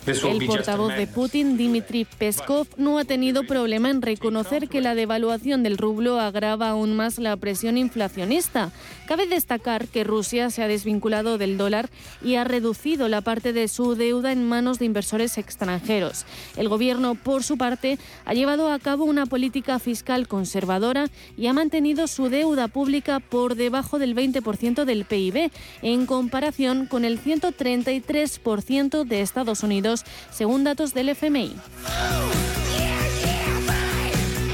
[0.06, 5.64] El portavoz de Putin, Dmitry Peskov, no ha tenido problema en reconocer que la devaluación
[5.64, 8.74] del rublo agrava aún más la presión inflacionista.
[9.08, 11.90] Cabe destacar que Rusia se ha desvinculado del dólar
[12.22, 16.26] y ha reducido la parte de su deuda en manos de inversores extranjeros.
[16.58, 21.54] El gobierno, por su parte, ha llevado a cabo una política fiscal conservadora y ha
[21.54, 25.50] mantenido su deuda pública por debajo del 20% del PIB,
[25.82, 29.93] en comparación con el 133% de Estados Unidos
[30.32, 31.56] según datos del FMI.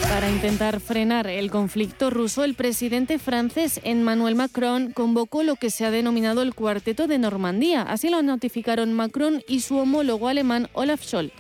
[0.09, 5.85] Para intentar frenar el conflicto ruso, el presidente francés Emmanuel Macron convocó lo que se
[5.85, 7.83] ha denominado el Cuarteto de Normandía.
[7.83, 11.31] Así lo notificaron Macron y su homólogo alemán Olaf Scholz.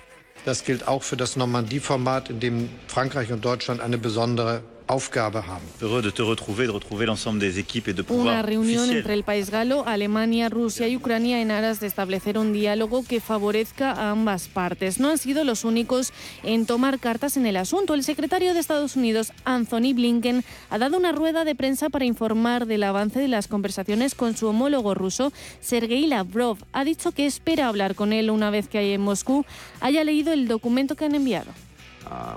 [0.45, 4.61] Das gilt auch für das Normandie-Format, in dem Frankreich und Deutschland eine besondere
[8.09, 12.53] una reunión entre el país galo, Alemania, Rusia y Ucrania en aras de establecer un
[12.53, 14.99] diálogo que favorezca a ambas partes.
[14.99, 16.11] No han sido los únicos
[16.41, 17.93] en tomar cartas en el asunto.
[17.93, 22.65] El secretario de Estados Unidos, Anthony Blinken, ha dado una rueda de prensa para informar
[22.65, 25.31] del avance de las conversaciones con su homólogo ruso,
[25.61, 26.57] Sergei Lavrov.
[26.73, 29.45] Ha dicho que espera hablar con él una vez que en Moscú
[29.81, 31.51] haya leído el documento que han enviado.
[32.09, 32.33] Uh,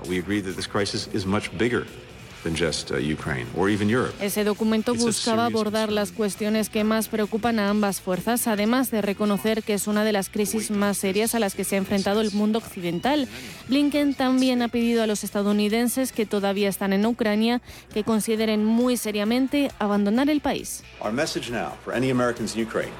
[1.81, 2.12] than
[2.51, 4.13] just uh, Ukraine or even Europe.
[4.19, 9.63] Ese documento buscaba abordar las cuestiones que más preocupan a ambas fuerzas, además de reconocer
[9.63, 12.31] que es una de las crisis más serias a las que se ha enfrentado el
[12.31, 13.27] mundo occidental.
[13.67, 17.61] Blinken también ha pedido a los estadounidenses que todavía están en Ucrania
[17.93, 20.83] que consideren muy seriamente abandonar el país.
[21.01, 22.93] Our message now for any Americans in Ukraine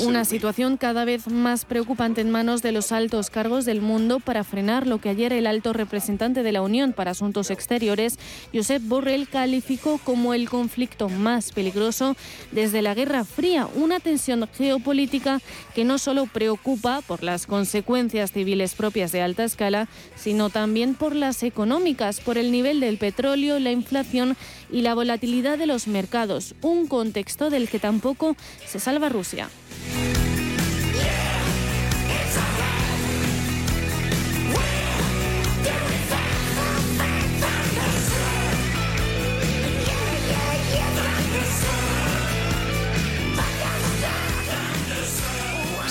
[0.00, 4.42] Una situación cada vez más preocupante en manos de los altos cargos del mundo para
[4.42, 8.18] frenar lo que ayer el alto representante de la Unión para Asuntos Exteriores,
[8.52, 12.16] Josep Borrell, calificó como el conflicto más peligroso
[12.50, 15.40] desde la Guerra Fría, una tensión geopolítica
[15.76, 21.14] que no solo preocupa por las consecuencias civiles propias de alta escala, sino también por
[21.14, 24.36] las económicas, por el nivel del petróleo, la inflación
[24.70, 29.48] y la volatilidad de los mercados, un contexto del que tampoco se salva Rusia.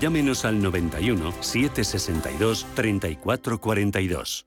[0.00, 4.46] llámenos al 91 762 3442.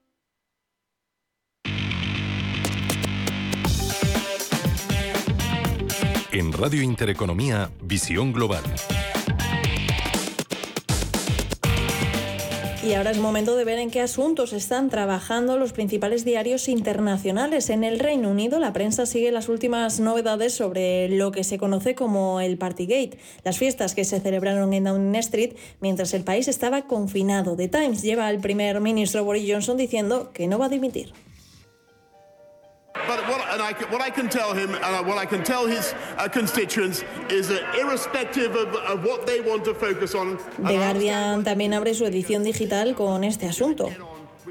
[6.33, 8.63] En Radio Intereconomía, Visión Global.
[12.83, 17.69] Y ahora es momento de ver en qué asuntos están trabajando los principales diarios internacionales.
[17.69, 21.93] En el Reino Unido, la prensa sigue las últimas novedades sobre lo que se conoce
[21.93, 26.87] como el Partygate, las fiestas que se celebraron en Downing Street mientras el país estaba
[26.87, 27.55] confinado.
[27.55, 31.13] The Times lleva al primer ministro Boris Johnson diciendo que no va a dimitir.
[33.07, 35.43] But what, and I, can- what I can tell him and uh, what I can
[35.43, 40.37] tell his uh, constituents is that irrespective of, of what they want to focus on,
[40.59, 43.89] The Guardian también abre su edición digital con este asunto.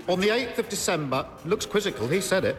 [0.08, 2.56] On the 8th of December, looks quizzical, he said it.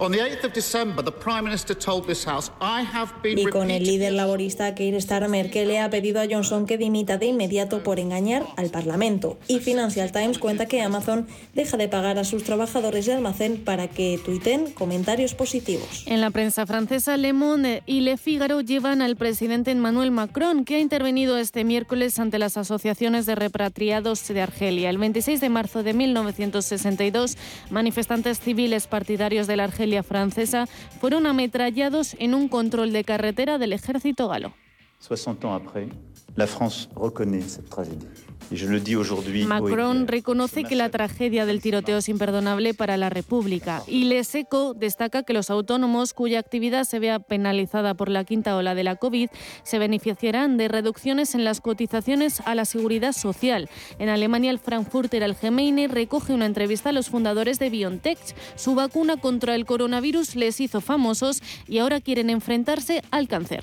[0.00, 3.46] On the 8th of December, the Prime Minister told this House, I have been Y
[3.46, 7.26] con el líder laborista Keir Starmer, que le ha pedido a Johnson que dimita de
[7.26, 9.38] inmediato por engañar al Parlamento.
[9.48, 13.88] Y Financial Times cuenta que Amazon deja de pagar a sus trabajadores de almacén para
[13.88, 16.04] que tuiten comentarios positivos.
[16.06, 20.76] En la prensa francesa, Le Monde y Le Figaro llevan al presidente Emmanuel Macron, que
[20.76, 24.90] ha intervenido este miércoles ante las asociaciones de repatriados de Argelia.
[24.90, 27.36] El 26 de marzo de 1962,
[27.70, 30.66] manifestantes civiles partidarios de la Argelia francesa
[31.00, 34.52] fueron ametrallados en un control de carretera del ejército galo.
[35.00, 35.88] 60 ans après,
[36.36, 38.06] la France reconnaît cette tragédie.
[38.50, 42.96] Et je le haut et Macron reconoce que la tragedia del tiroteo es imperdonable para
[42.96, 48.24] la República y Leseco destaca que los autónomos cuya actividad se vea penalizada por la
[48.24, 49.28] quinta ola de la COVID
[49.64, 53.68] se beneficiarán de reducciones en las cotizaciones a la seguridad social.
[53.98, 58.18] En Alemania, el Frankfurter Allgemeine recoge una entrevista a los fundadores de BioNTech.
[58.56, 63.62] Su vacuna contra el coronavirus les hizo famosos y ahora quieren enfrentarse al cáncer.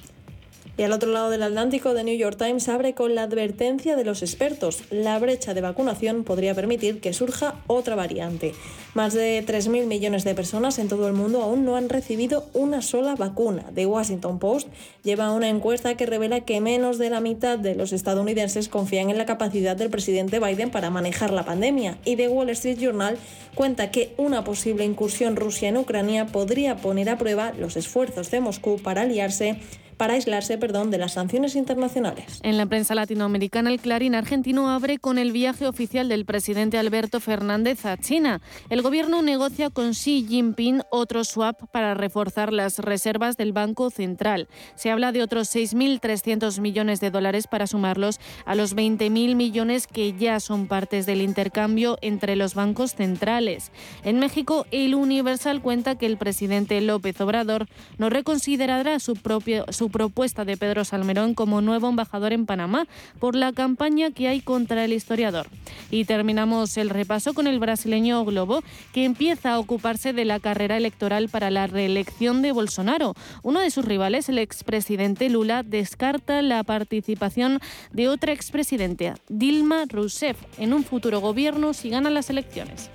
[0.77, 4.03] Y al otro lado del Atlántico, The New York Times abre con la advertencia de
[4.03, 4.83] los expertos.
[4.91, 8.53] La brecha de vacunación podría permitir que surja otra variante.
[8.93, 12.81] Más de 3.000 millones de personas en todo el mundo aún no han recibido una
[12.81, 13.71] sola vacuna.
[13.73, 14.67] The Washington Post
[15.03, 19.17] lleva una encuesta que revela que menos de la mitad de los estadounidenses confían en
[19.17, 21.99] la capacidad del presidente Biden para manejar la pandemia.
[22.03, 23.17] Y The Wall Street Journal
[23.53, 28.41] cuenta que una posible incursión rusa en Ucrania podría poner a prueba los esfuerzos de
[28.41, 29.57] Moscú para aliarse
[29.97, 32.39] para aislarse perdón, de las sanciones internacionales.
[32.43, 37.19] En la prensa latinoamericana, el Clarín argentino abre con el viaje oficial del presidente Alberto
[37.19, 38.41] Fernández a China.
[38.69, 44.47] El gobierno negocia con Xi Jinping otro swap para reforzar las reservas del Banco Central.
[44.75, 50.13] Se habla de otros 6.300 millones de dólares para sumarlos a los 20.000 millones que
[50.13, 53.71] ya son partes del intercambio entre los bancos centrales.
[54.03, 57.67] En México, el Universal cuenta que el presidente López Obrador
[57.97, 62.87] no reconsiderará su, propio, propuesta de Pedro Salmerón como nuevo embajador en Panamá
[63.19, 65.47] por la campaña que hay contra el historiador.
[65.91, 68.63] Y terminamos el repaso con el brasileño Globo,
[68.93, 73.13] que empieza a ocuparse de la carrera electoral para la reelección de Bolsonaro.
[73.43, 77.59] Uno de sus rivales, el expresidente Lula, descarta la participación
[77.91, 82.89] de otra expresidenta, Dilma Rousseff, en un futuro gobierno si gana las elecciones.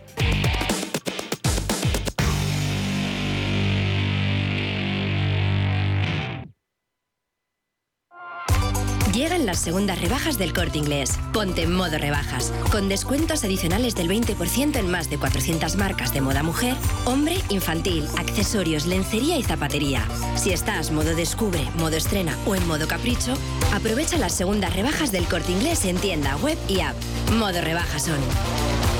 [9.13, 11.19] Llegan las segundas rebajas del corte inglés.
[11.33, 16.21] Ponte en modo rebajas, con descuentos adicionales del 20% en más de 400 marcas de
[16.21, 20.07] moda mujer, hombre, infantil, accesorios, lencería y zapatería.
[20.37, 23.35] Si estás modo descubre, modo estrena o en modo capricho,
[23.75, 26.95] aprovecha las segundas rebajas del corte inglés en tienda, web y app.
[27.33, 29.00] Modo rebajas son.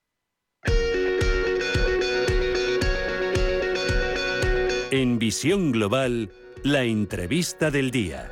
[4.91, 6.29] En Visión Global,
[6.63, 8.29] la entrevista del día.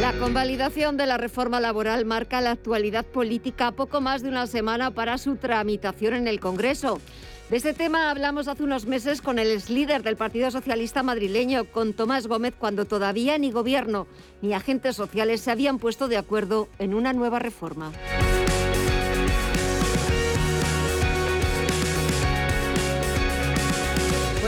[0.00, 4.90] La convalidación de la reforma laboral marca la actualidad política poco más de una semana
[4.90, 6.98] para su tramitación en el Congreso.
[7.50, 11.66] De este tema hablamos hace unos meses con el ex líder del Partido Socialista madrileño,
[11.66, 14.06] con Tomás Gómez, cuando todavía ni gobierno
[14.40, 17.92] ni agentes sociales se habían puesto de acuerdo en una nueva reforma.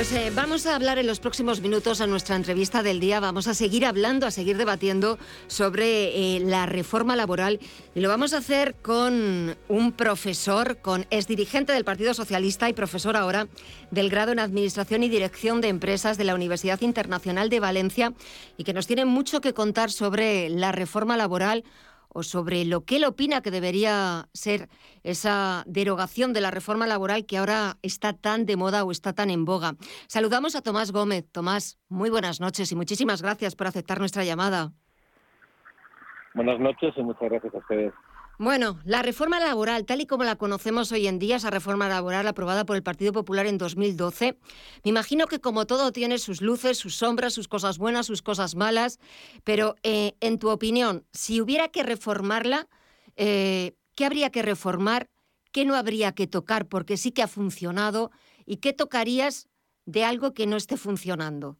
[0.05, 3.21] Pues eh, vamos a hablar en los próximos minutos a nuestra entrevista del día.
[3.21, 7.59] Vamos a seguir hablando, a seguir debatiendo sobre eh, la reforma laboral
[7.95, 12.75] y lo vamos a hacer con un profesor, con ex dirigente del Partido Socialista y
[12.75, 13.49] profesor ahora
[13.91, 18.13] del grado en Administración y Dirección de Empresas de la Universidad Internacional de Valencia
[18.59, 21.65] y que nos tiene mucho que contar sobre la reforma laboral
[22.15, 24.69] o sobre lo que él opina que debería ser
[25.03, 29.31] esa derogación de la reforma laboral que ahora está tan de moda o está tan
[29.31, 29.75] en boga.
[30.07, 31.31] Saludamos a Tomás Gómez.
[31.31, 34.73] Tomás, muy buenas noches y muchísimas gracias por aceptar nuestra llamada.
[36.35, 37.93] Buenas noches y muchas gracias a ustedes.
[38.39, 42.27] Bueno, la reforma laboral, tal y como la conocemos hoy en día, esa reforma laboral
[42.27, 44.39] aprobada por el Partido Popular en 2012,
[44.85, 48.57] me imagino que como todo tiene sus luces, sus sombras, sus cosas buenas, sus cosas
[48.57, 48.99] malas,
[49.45, 52.69] pero eh, en tu opinión, si hubiera que reformarla,
[53.17, 55.07] eh, ¿qué habría que reformar?
[55.53, 58.11] ¿Qué no habría que tocar porque sí que ha funcionado?
[58.47, 59.49] ¿Y qué tocarías
[59.87, 61.59] de algo que no esté funcionando?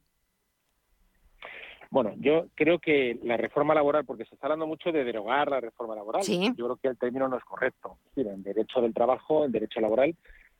[1.95, 5.61] Bueno, yo creo que la reforma laboral, porque se está hablando mucho de derogar la
[5.61, 7.99] reforma laboral, yo creo que el término no es correcto.
[8.07, 10.13] Es decir, en derecho del trabajo, en derecho laboral,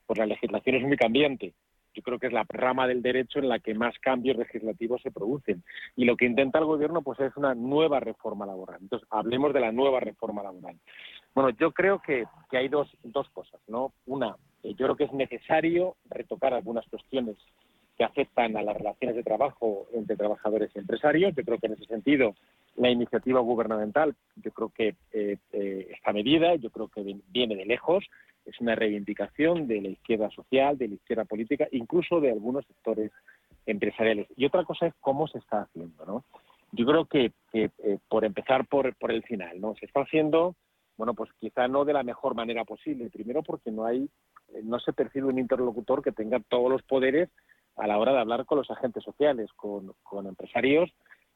[0.05, 1.53] pues la legislación es muy cambiante.
[1.93, 5.11] Yo creo que es la rama del derecho en la que más cambios legislativos se
[5.11, 5.61] producen.
[5.97, 8.79] Y lo que intenta el gobierno pues es una nueva reforma laboral.
[8.79, 10.79] Entonces, hablemos de la nueva reforma laboral.
[11.33, 13.91] Bueno, yo creo que, que hay dos, dos cosas, ¿no?
[14.05, 17.35] Una, eh, yo creo que es necesario retocar algunas cuestiones
[17.97, 21.33] que afectan a las relaciones de trabajo entre trabajadores y empresarios.
[21.35, 22.35] Yo creo que en ese sentido
[22.75, 27.65] la iniciativa gubernamental, yo creo que eh, eh, está medida, yo creo que viene de
[27.65, 28.05] lejos,
[28.45, 33.11] es una reivindicación de la izquierda social, de la izquierda política, incluso de algunos sectores
[33.65, 34.27] empresariales.
[34.35, 36.23] Y otra cosa es cómo se está haciendo, ¿no?
[36.71, 37.69] Yo creo que, eh,
[38.09, 39.73] por empezar por, por el final, ¿no?
[39.75, 40.55] Se está haciendo,
[40.97, 43.09] bueno, pues quizá no de la mejor manera posible.
[43.09, 44.09] Primero porque no hay,
[44.63, 47.29] no se percibe un interlocutor que tenga todos los poderes
[47.75, 49.93] a la hora de hablar con los agentes sociales, con,
[50.25, 50.91] empresarios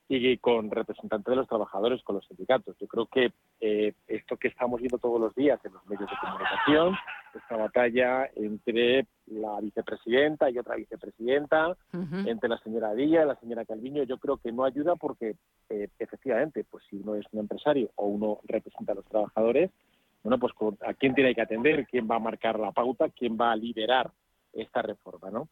[0.07, 2.75] y con representantes de los trabajadores, con los sindicatos.
[2.79, 3.31] Yo creo que
[3.61, 6.95] eh, esto que estamos viendo todos los días en los medios de comunicación,
[7.35, 11.77] esta batalla entre la vicepresidenta y otra vicepresidenta,
[12.25, 15.35] entre la señora Díaz y la señora Calviño, yo creo que no ayuda porque
[15.69, 19.69] eh, efectivamente, pues si uno es un empresario o uno representa a los trabajadores,
[20.23, 20.53] bueno, pues
[20.85, 24.11] a quién tiene que atender, quién va a marcar la pauta, quién va a liderar
[24.53, 25.47] esta reforma, ¿no?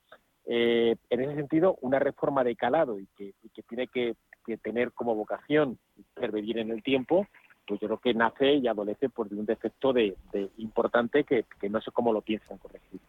[0.49, 3.33] Eh, en ese sentido, una reforma de calado y que,
[3.67, 4.15] tiene que,
[4.63, 7.27] tener como vocación intervenir en el tiempo,
[7.67, 10.15] pues yo creo que nace y adolece por de un defecto de,
[10.57, 13.01] importante que, no sé cómo lo piensan corregir.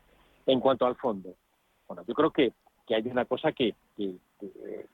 [0.47, 1.37] En cuanto al fondo,
[1.87, 2.53] bueno, yo creo que,
[2.89, 3.77] hay una cosa que,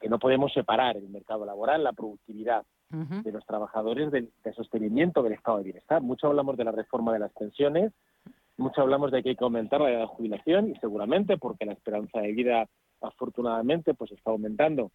[0.07, 5.33] no podemos separar el mercado laboral, la productividad de los trabajadores del, del sostenimiento del
[5.33, 6.03] estado de bienestar.
[6.03, 7.91] Mucho hablamos de la reforma de las pensiones,
[8.57, 11.73] mucho hablamos de que hay que aumentar la edad de jubilación y seguramente porque la
[11.73, 12.69] esperanza de vida
[13.01, 14.91] afortunadamente pues está aumentando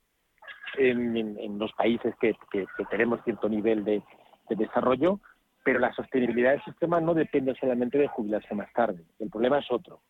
[0.77, 2.35] en, los países que,
[2.89, 4.01] tenemos cierto nivel de,
[4.49, 5.19] desarrollo,
[5.63, 9.03] pero la sostenibilidad del sistema no depende solamente de jubilarse más tarde.
[9.19, 10.01] El problema es otro.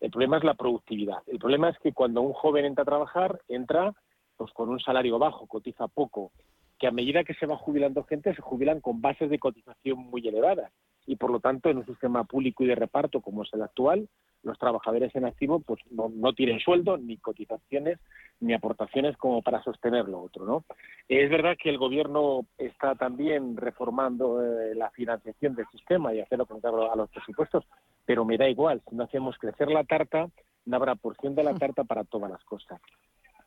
[0.00, 1.18] El problema es la productividad.
[1.26, 3.94] El problema es que cuando un joven entra a trabajar, entra
[4.36, 6.32] pues con un salario bajo, cotiza poco,
[6.78, 10.26] que a medida que se va jubilando gente, se jubilan con bases de cotización muy
[10.28, 10.70] elevadas
[11.08, 14.06] y por lo tanto en un sistema público y de reparto como es el actual,
[14.42, 17.98] los trabajadores en activo pues no, no tienen sueldo, ni cotizaciones,
[18.40, 20.44] ni aportaciones como para sostener lo otro.
[20.44, 20.64] ¿no?
[21.08, 26.44] Es verdad que el Gobierno está también reformando eh, la financiación del sistema y hacerlo
[26.44, 27.64] con a los presupuestos,
[28.04, 30.28] pero me da igual, si no hacemos crecer la tarta,
[30.66, 32.78] no habrá porción de la tarta para todas las cosas.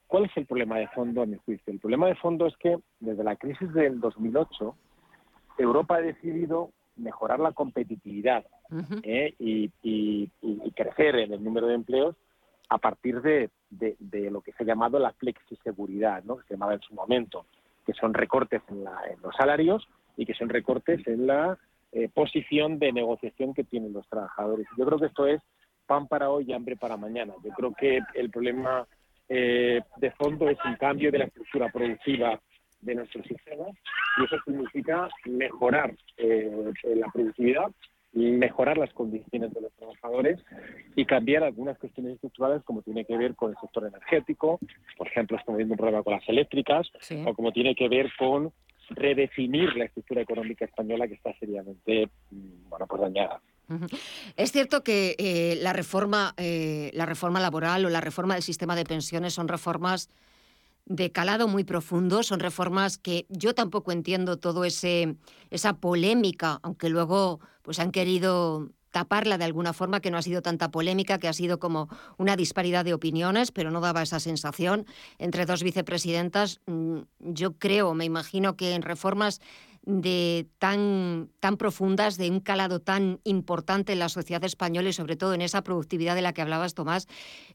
[0.07, 1.71] ¿Cuál es el problema de fondo, a mi juicio?
[1.71, 4.75] El problema de fondo es que desde la crisis del 2008,
[5.59, 6.71] Europa ha decidido
[7.01, 8.45] mejorar la competitividad
[9.03, 9.33] ¿eh?
[9.39, 10.29] y,
[10.75, 12.15] crecer en el número de empleos
[12.69, 13.49] a partir de,
[14.31, 16.37] lo que se ha llamado la flexiseguridad, ¿no?
[16.37, 17.45] que se llamaba en su momento,
[17.85, 18.85] que son recortes en,
[19.21, 21.57] los salarios y que son recortes en la
[21.91, 24.67] eh, posición de negociación que tienen los trabajadores.
[24.77, 25.41] Yo creo que esto es
[25.85, 27.33] pan para hoy y hambre para mañana.
[27.43, 28.87] Yo creo que el problema
[29.27, 32.39] eh, de fondo es un cambio de la estructura productiva
[32.81, 33.69] de nuestros sistemas
[34.17, 37.71] y eso significa mejorar eh, la productividad,
[38.13, 40.39] mejorar las condiciones de los trabajadores
[40.95, 44.59] y cambiar algunas cuestiones estructurales como tiene que ver con el sector energético,
[44.97, 46.87] por ejemplo, estamos viendo un problema con las eléctricas,
[47.25, 48.51] o como tiene que ver con
[48.89, 53.41] redefinir la estructura económica española que está seriamente mm, bueno, pues dañada.
[54.35, 58.75] Es cierto que eh, la reforma, eh, la reforma laboral o la reforma del sistema
[58.75, 60.09] de pensiones son reformas
[60.85, 65.15] de calado muy profundo, son reformas que yo tampoco entiendo todo ese
[65.49, 70.41] esa polémica, aunque luego pues han querido taparla de alguna forma, que no ha sido
[70.41, 74.85] tanta polémica, que ha sido como una disparidad de opiniones, pero no daba esa sensación
[75.17, 76.59] entre dos vicepresidentas.
[76.67, 79.41] Mm, yo creo, me imagino que en reformas
[79.83, 85.15] de tan, tan profundas, de un calado tan importante en la sociedad española y sobre
[85.15, 87.07] todo en esa productividad de la que hablabas, Tomás,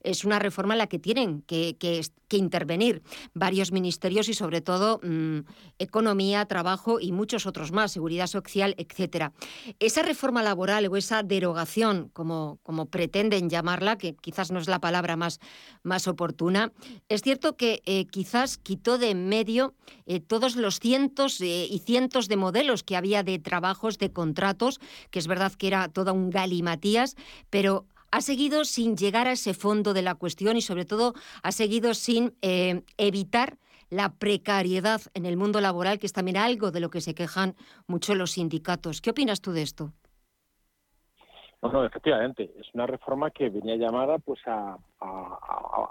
[0.02, 2.02] es una reforma en la que tienen que, que,
[2.36, 3.02] intervenir
[3.34, 5.38] varios ministerios y sobre todo mm,
[5.78, 9.32] economía, trabajo y muchos otros más, seguridad social, etcétera.
[9.78, 14.80] Esa reforma laboral o esa derogación, como, como pretenden llamarla, que quizás no es la
[14.80, 15.38] palabra más,
[15.84, 16.72] más oportuna,
[17.08, 19.74] es cierto que eh, quizás quitó de en medio
[20.06, 24.80] eh, todos los cientos eh, y cientos de modelos que había de trabajos, de contratos,
[25.10, 27.16] que es verdad que era toda un galimatías,
[27.50, 31.12] pero ha seguido sin llegar a ese fondo de la cuestión y sobre todo
[31.42, 33.58] ha seguido sin eh, evitar
[33.90, 37.54] la precariedad en el mundo laboral, que es también algo de lo que se quejan
[37.86, 39.00] mucho los sindicatos.
[39.00, 39.92] ¿Qué opinas tú de esto?
[41.60, 44.78] Bueno, efectivamente, es una reforma que venía llamada pues a,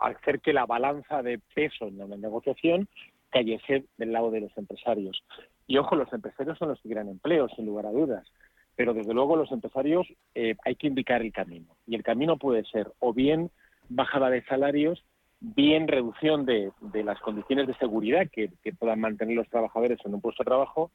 [0.02, 2.88] hacer que la balanza de peso en la negociación
[3.30, 5.22] cayese del lado de los empresarios.
[5.68, 8.28] Y ojo, los empresarios son los que crean empleo, sin lugar a dudas.
[8.76, 11.76] Pero desde luego los empresarios eh, hay que indicar el camino.
[11.88, 13.52] Y el camino puede ser o bien
[13.90, 15.04] bajada de salarios,
[15.40, 16.72] bien reducción de,
[17.04, 20.92] las condiciones de seguridad que, puedan mantener los trabajadores en un puesto de trabajo,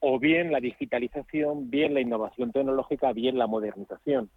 [0.00, 4.30] o bien la digitalización, bien la innovación tecnológica, bien la modernización.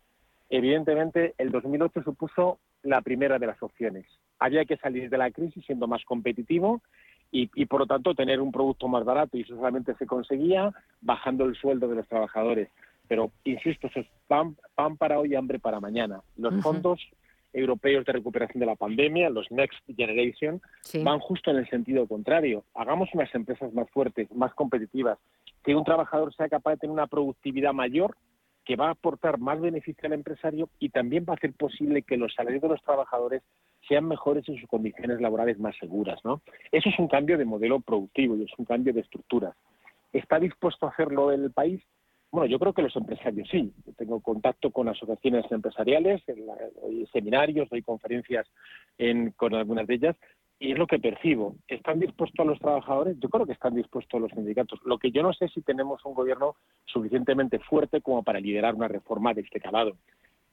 [0.50, 4.06] Evidentemente, el 2008 supuso la primera de las opciones.
[4.40, 6.82] Había que salir de la crisis siendo más competitivo
[7.36, 10.72] y, por lo tanto tener un producto más barato y eso solamente se conseguía
[11.02, 12.70] bajando el sueldo de los trabajadores.
[13.08, 14.56] Pero, insisto, eso es pan,
[14.98, 16.22] para hoy y hambre para mañana.
[16.38, 17.02] Los fondos
[17.52, 20.62] europeos de recuperación de la pandemia, los Next Generation,
[21.04, 22.64] van justo en el sentido contrario.
[22.76, 25.18] Hagamos unas empresas más fuertes, más competitivas,
[25.64, 28.16] que un trabajador sea capaz de tener una productividad mayor
[28.64, 32.18] que va a aportar más beneficio al empresario y también va a hacer posible que
[32.18, 33.42] los salarios de los trabajadores
[33.88, 36.20] sean mejores en sus condiciones laborales más seguras.
[36.24, 36.42] ¿no?
[36.72, 39.56] Eso es un cambio de modelo productivo y es un cambio de estructuras.
[40.12, 41.82] ¿Está dispuesto a hacerlo el país?
[42.32, 43.72] Bueno, yo creo que los empresarios sí.
[43.96, 46.24] tengo contacto con asociaciones empresariales,
[46.82, 48.48] doy seminarios, doy conferencias
[49.36, 50.16] con algunas de ellas
[50.60, 51.58] y es lo que percibo.
[51.68, 53.20] ¿Están dispuestos los trabajadores?
[53.20, 54.80] Yo creo que están dispuestos los sindicatos.
[54.86, 56.56] Lo que yo no sé es si tenemos un gobierno
[56.86, 59.98] suficientemente fuerte como para liderar una reforma de este calado.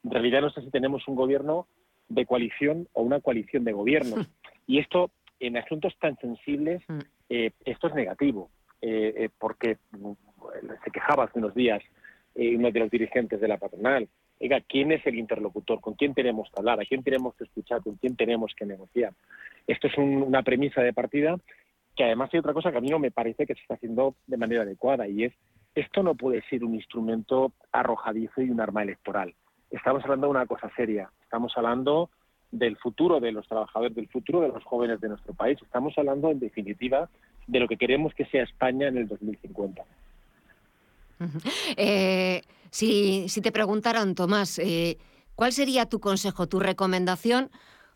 [0.02, 1.66] En realidad no sé si tenemos un gobierno
[2.10, 4.26] de coalición o una coalición de gobierno.
[4.66, 6.98] Y esto, en asuntos tan sensibles, mm.
[7.30, 8.50] eh, esto es negativo,
[8.82, 10.12] eh, eh, porque mm,
[10.84, 11.82] se quejaba hace unos días
[12.32, 14.08] uno de los dirigentes de la patronal.
[14.40, 15.80] Oiga, ¿quién es el interlocutor?
[15.80, 16.80] ¿Con quién tenemos que hablar?
[16.80, 17.82] ¿A quién tenemos que escuchar?
[17.82, 19.12] ¿Con quién tenemos que negociar?
[19.66, 21.36] Esto es una premisa de partida
[21.96, 24.14] que además hay otra cosa que a mí no me parece que se está haciendo
[24.26, 25.34] de manera adecuada y es
[25.74, 29.34] esto no puede ser un instrumento arrojadizo y un arma electoral.
[29.70, 31.10] Estamos hablando de una cosa seria.
[31.22, 32.10] Estamos hablando
[32.50, 35.58] del futuro de los trabajadores, del futuro de los jóvenes de nuestro país.
[35.62, 37.08] Estamos hablando, en definitiva,
[37.46, 39.82] de lo que queremos que sea España en el 2050.
[41.76, 44.98] Eh, si, te preguntaran, Tomás, eh,
[45.34, 47.50] ¿cuál sería tu consejo, tu recomendación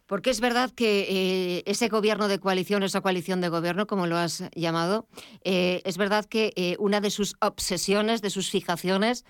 [0.06, 4.18] Porque es verdad que eh, ese gobierno de coalición, esa coalición de gobierno, como lo
[4.18, 5.06] has llamado,
[5.44, 9.24] eh, es verdad que eh, una de sus obsesiones, de sus fijaciones,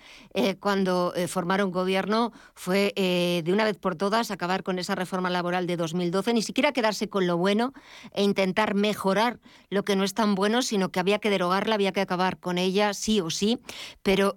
[0.59, 5.77] cuando formaron gobierno, fue de una vez por todas acabar con esa reforma laboral de
[5.77, 7.73] 2012, ni siquiera quedarse con lo bueno
[8.11, 11.93] e intentar mejorar lo que no es tan bueno, sino que había que derogarla, había
[11.93, 13.59] que acabar con ella, sí o sí.
[14.03, 14.35] Pero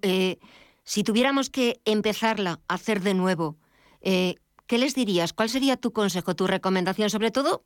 [0.85, 3.57] si tuviéramos que empezarla a hacer de nuevo,
[4.69, 5.33] ¿qué les dirías?
[5.33, 7.11] ¿Cuál sería tu consejo, tu recomendación?
[7.11, 7.65] Sobre todo,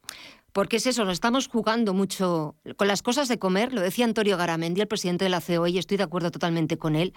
[0.53, 4.37] porque es eso, nos estamos jugando mucho con las cosas de comer, lo decía Antonio
[4.39, 7.13] Garamendi, el presidente de la CEO, y estoy de acuerdo totalmente con él.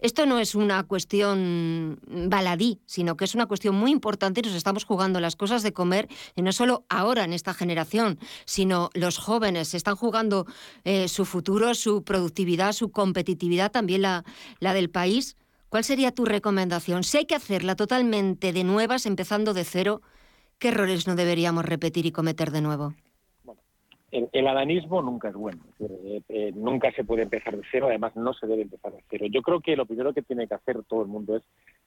[0.00, 4.54] Esto no es una cuestión baladí, sino que es una cuestión muy importante y nos
[4.54, 9.16] estamos jugando las cosas de comer, y no solo ahora en esta generación, sino los
[9.18, 10.44] jóvenes se están jugando
[10.84, 14.24] eh, su futuro, su productividad, su competitividad, también la,
[14.58, 15.36] la del país.
[15.70, 17.04] ¿Cuál sería tu recomendación?
[17.04, 20.02] Si hay que hacerla totalmente de nuevas, empezando de cero,
[20.58, 22.92] ¿qué errores no deberíamos repetir y cometer de nuevo?
[24.10, 28.34] el, adanismo nunca es bueno, eh, eh, nunca se puede empezar de cero, además no
[28.34, 29.26] se debe empezar de cero.
[29.30, 31.44] Yo creo que lo primero que tiene que hacer todo el mundo es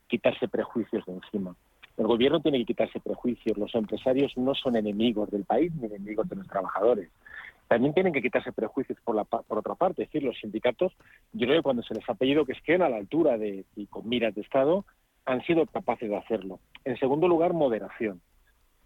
[0.07, 1.53] quitarse prejuicios de encima.
[1.97, 6.29] El gobierno tiene que quitarse prejuicios, los empresarios no son enemigos del país ni enemigos
[6.29, 7.09] de los trabajadores
[7.67, 10.03] también tienen que quitarse prejuicios por, la, por otra parte.
[10.03, 10.93] Es decir, los sindicatos,
[11.31, 13.87] yo creo que cuando se les ha pedido que estén a la altura de, y
[13.87, 14.85] con miras de Estado,
[15.25, 16.59] han sido capaces de hacerlo.
[16.83, 18.21] En segundo lugar, moderación.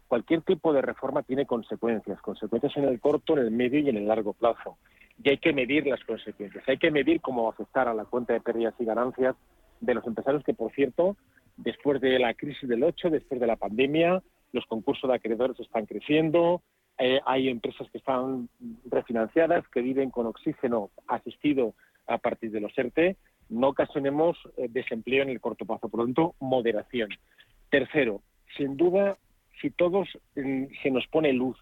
[0.06, 3.96] Cualquier tipo de reforma tiene consecuencias, consecuencias en el corto, en el medio y en
[3.96, 4.78] el largo plazo.
[5.22, 6.66] Y hay que medir las consecuencias.
[6.68, 9.36] Hay que medir cómo va a afectar a la cuenta de pérdidas y ganancias
[9.80, 11.16] de los empresarios que, por cierto,
[11.56, 14.22] después de la crisis del 8, después de la pandemia,
[14.52, 16.62] los concursos de acreedores están creciendo,
[16.98, 18.48] eh, hay empresas que están
[18.90, 21.74] refinanciadas, que viven con oxígeno asistido
[22.06, 23.16] a partir de los ERTE.
[23.48, 25.88] No ocasionemos eh, desempleo en el corto plazo.
[25.88, 27.10] Por lo tanto, moderación.
[27.70, 28.22] Tercero,
[28.56, 29.16] sin duda,
[29.60, 31.56] si todos mm, se nos pone luz,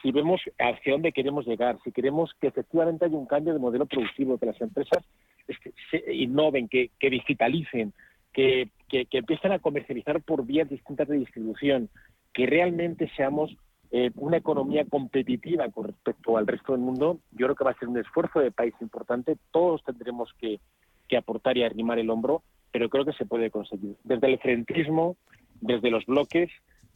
[0.00, 3.84] si vemos hacia dónde queremos llegar, si queremos que efectivamente haya un cambio de modelo
[3.84, 5.04] productivo, que las empresas
[5.90, 7.92] se innoven, que, digitalicen,
[8.32, 11.90] que, que empiecen a comercializar por vías distintas de distribución,
[12.32, 13.54] que realmente seamos
[13.92, 17.78] eh, una economía competitiva con respecto al resto del mundo, yo creo que va a
[17.78, 19.36] ser un esfuerzo de país importante.
[19.50, 20.60] Todos tendremos que,
[21.16, 23.96] aportar y arrimar el hombro, pero creo que se puede conseguir.
[24.04, 25.16] Desde el frentismo,
[25.60, 26.50] desde los bloques,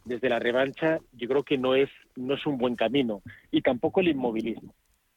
[0.04, 3.22] desde la revancha, yo creo que no es, no es un buen camino.
[3.50, 4.72] Y tampoco el inmovilismo.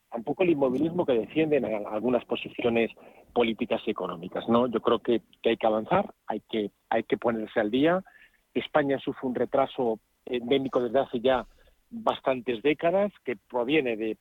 [0.10, 2.90] Tampoco el inmovilismo que defienden algunas posiciones
[3.34, 4.50] políticas y económicas.
[4.50, 4.66] ¿no?
[4.66, 8.04] Yo creo que, hay que avanzar, hay que, hay que ponerse al día.
[8.56, 11.46] España sufre un retraso endémico desde hace ya
[11.90, 14.18] bastantes décadas, que proviene de,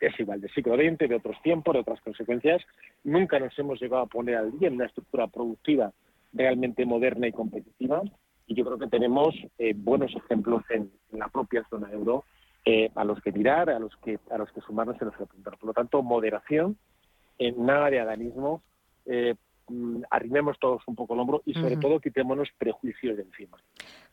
[0.00, 2.62] es igual, del siglo XX, de otros tiempos, de otras consecuencias.
[3.04, 5.92] Nunca nos hemos llegado a poner al día en una estructura productiva
[6.32, 8.02] realmente moderna y competitiva.
[8.46, 12.24] Y yo creo que tenemos eh, buenos ejemplos en, la propia zona euro
[12.64, 15.16] eh, a los que mirar, a los que, a los que sumarnos y a los
[15.16, 15.56] que apuntar.
[15.56, 16.76] Por lo tanto, moderación,
[17.38, 18.62] en nada de adanismo,
[19.06, 19.34] eh,
[19.68, 23.58] Mm, arrimemos todos un poco el hombro y sobre todo quitémonos prejuicios de encima.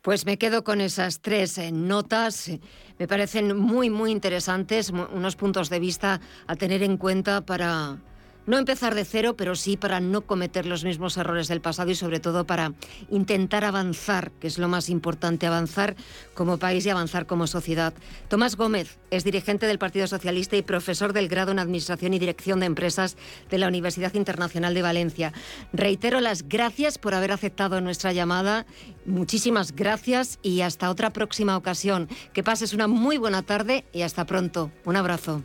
[0.01, 2.51] Pues me quedo con esas tres eh, notas.
[2.97, 7.97] Me parecen muy, muy interesantes, unos puntos de vista a tener en cuenta para
[8.45, 11.95] no empezar de cero, pero sí para no cometer los mismos errores del pasado y
[11.95, 12.73] sobre todo para
[13.09, 15.95] intentar avanzar, que es lo más importante, avanzar
[16.33, 17.93] como país y avanzar como sociedad.
[18.27, 22.59] Tomás Gómez es dirigente del Partido Socialista y profesor del grado en Administración y Dirección
[22.59, 23.17] de Empresas
[23.49, 25.33] de la Universidad Internacional de Valencia.
[25.71, 28.65] Reitero las gracias por haber aceptado nuestra llamada.
[29.05, 32.07] Muchísimas gracias y hasta otra próxima ocasión.
[32.33, 34.71] Que pases una muy buena tarde y hasta pronto.
[34.85, 35.43] Un abrazo.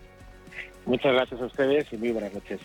[0.87, 2.61] Muchas gracias a ustedes y muy buenas noches.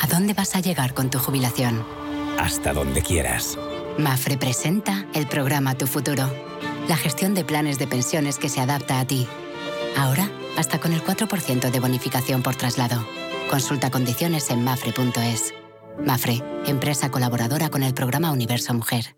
[0.00, 2.07] ¿A dónde vas a llegar con tu jubilación?
[2.38, 3.58] Hasta donde quieras.
[3.98, 6.30] Mafre presenta el programa Tu Futuro,
[6.88, 9.26] la gestión de planes de pensiones que se adapta a ti.
[9.96, 13.04] Ahora, hasta con el 4% de bonificación por traslado.
[13.50, 15.54] Consulta condiciones en mafre.es.
[16.04, 19.17] Mafre, empresa colaboradora con el programa Universo Mujer.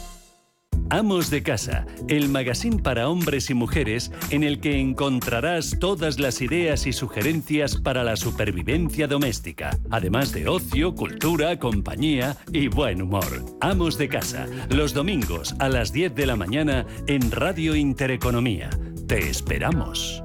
[0.91, 6.41] Amos de Casa, el magazine para hombres y mujeres en el que encontrarás todas las
[6.41, 13.23] ideas y sugerencias para la supervivencia doméstica, además de ocio, cultura, compañía y buen humor.
[13.61, 18.69] Amos de Casa, los domingos a las 10 de la mañana en Radio Intereconomía.
[19.07, 20.21] Te esperamos.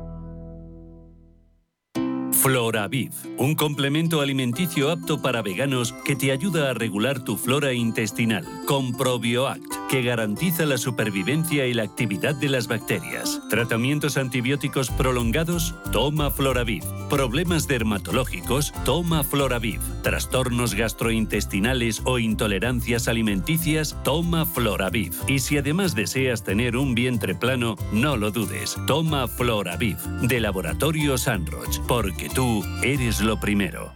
[2.46, 8.46] Floraviv, un complemento alimenticio apto para veganos que te ayuda a regular tu flora intestinal,
[8.66, 9.64] con ProbioAct,
[9.96, 13.40] que garantiza la supervivencia y la actividad de las bacterias.
[13.48, 16.84] Tratamientos antibióticos prolongados, toma Floraviv.
[17.08, 19.80] Problemas dermatológicos, toma Floraviv.
[20.02, 25.14] Trastornos gastrointestinales o intolerancias alimenticias, toma Floraviv.
[25.28, 31.16] Y si además deseas tener un vientre plano, no lo dudes, toma Floraviv, de Laboratorio
[31.16, 33.94] Sanroch, porque tú eres lo primero.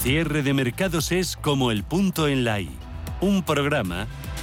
[0.00, 2.70] Cierre de mercados es como el punto en la I,
[3.20, 4.08] un programa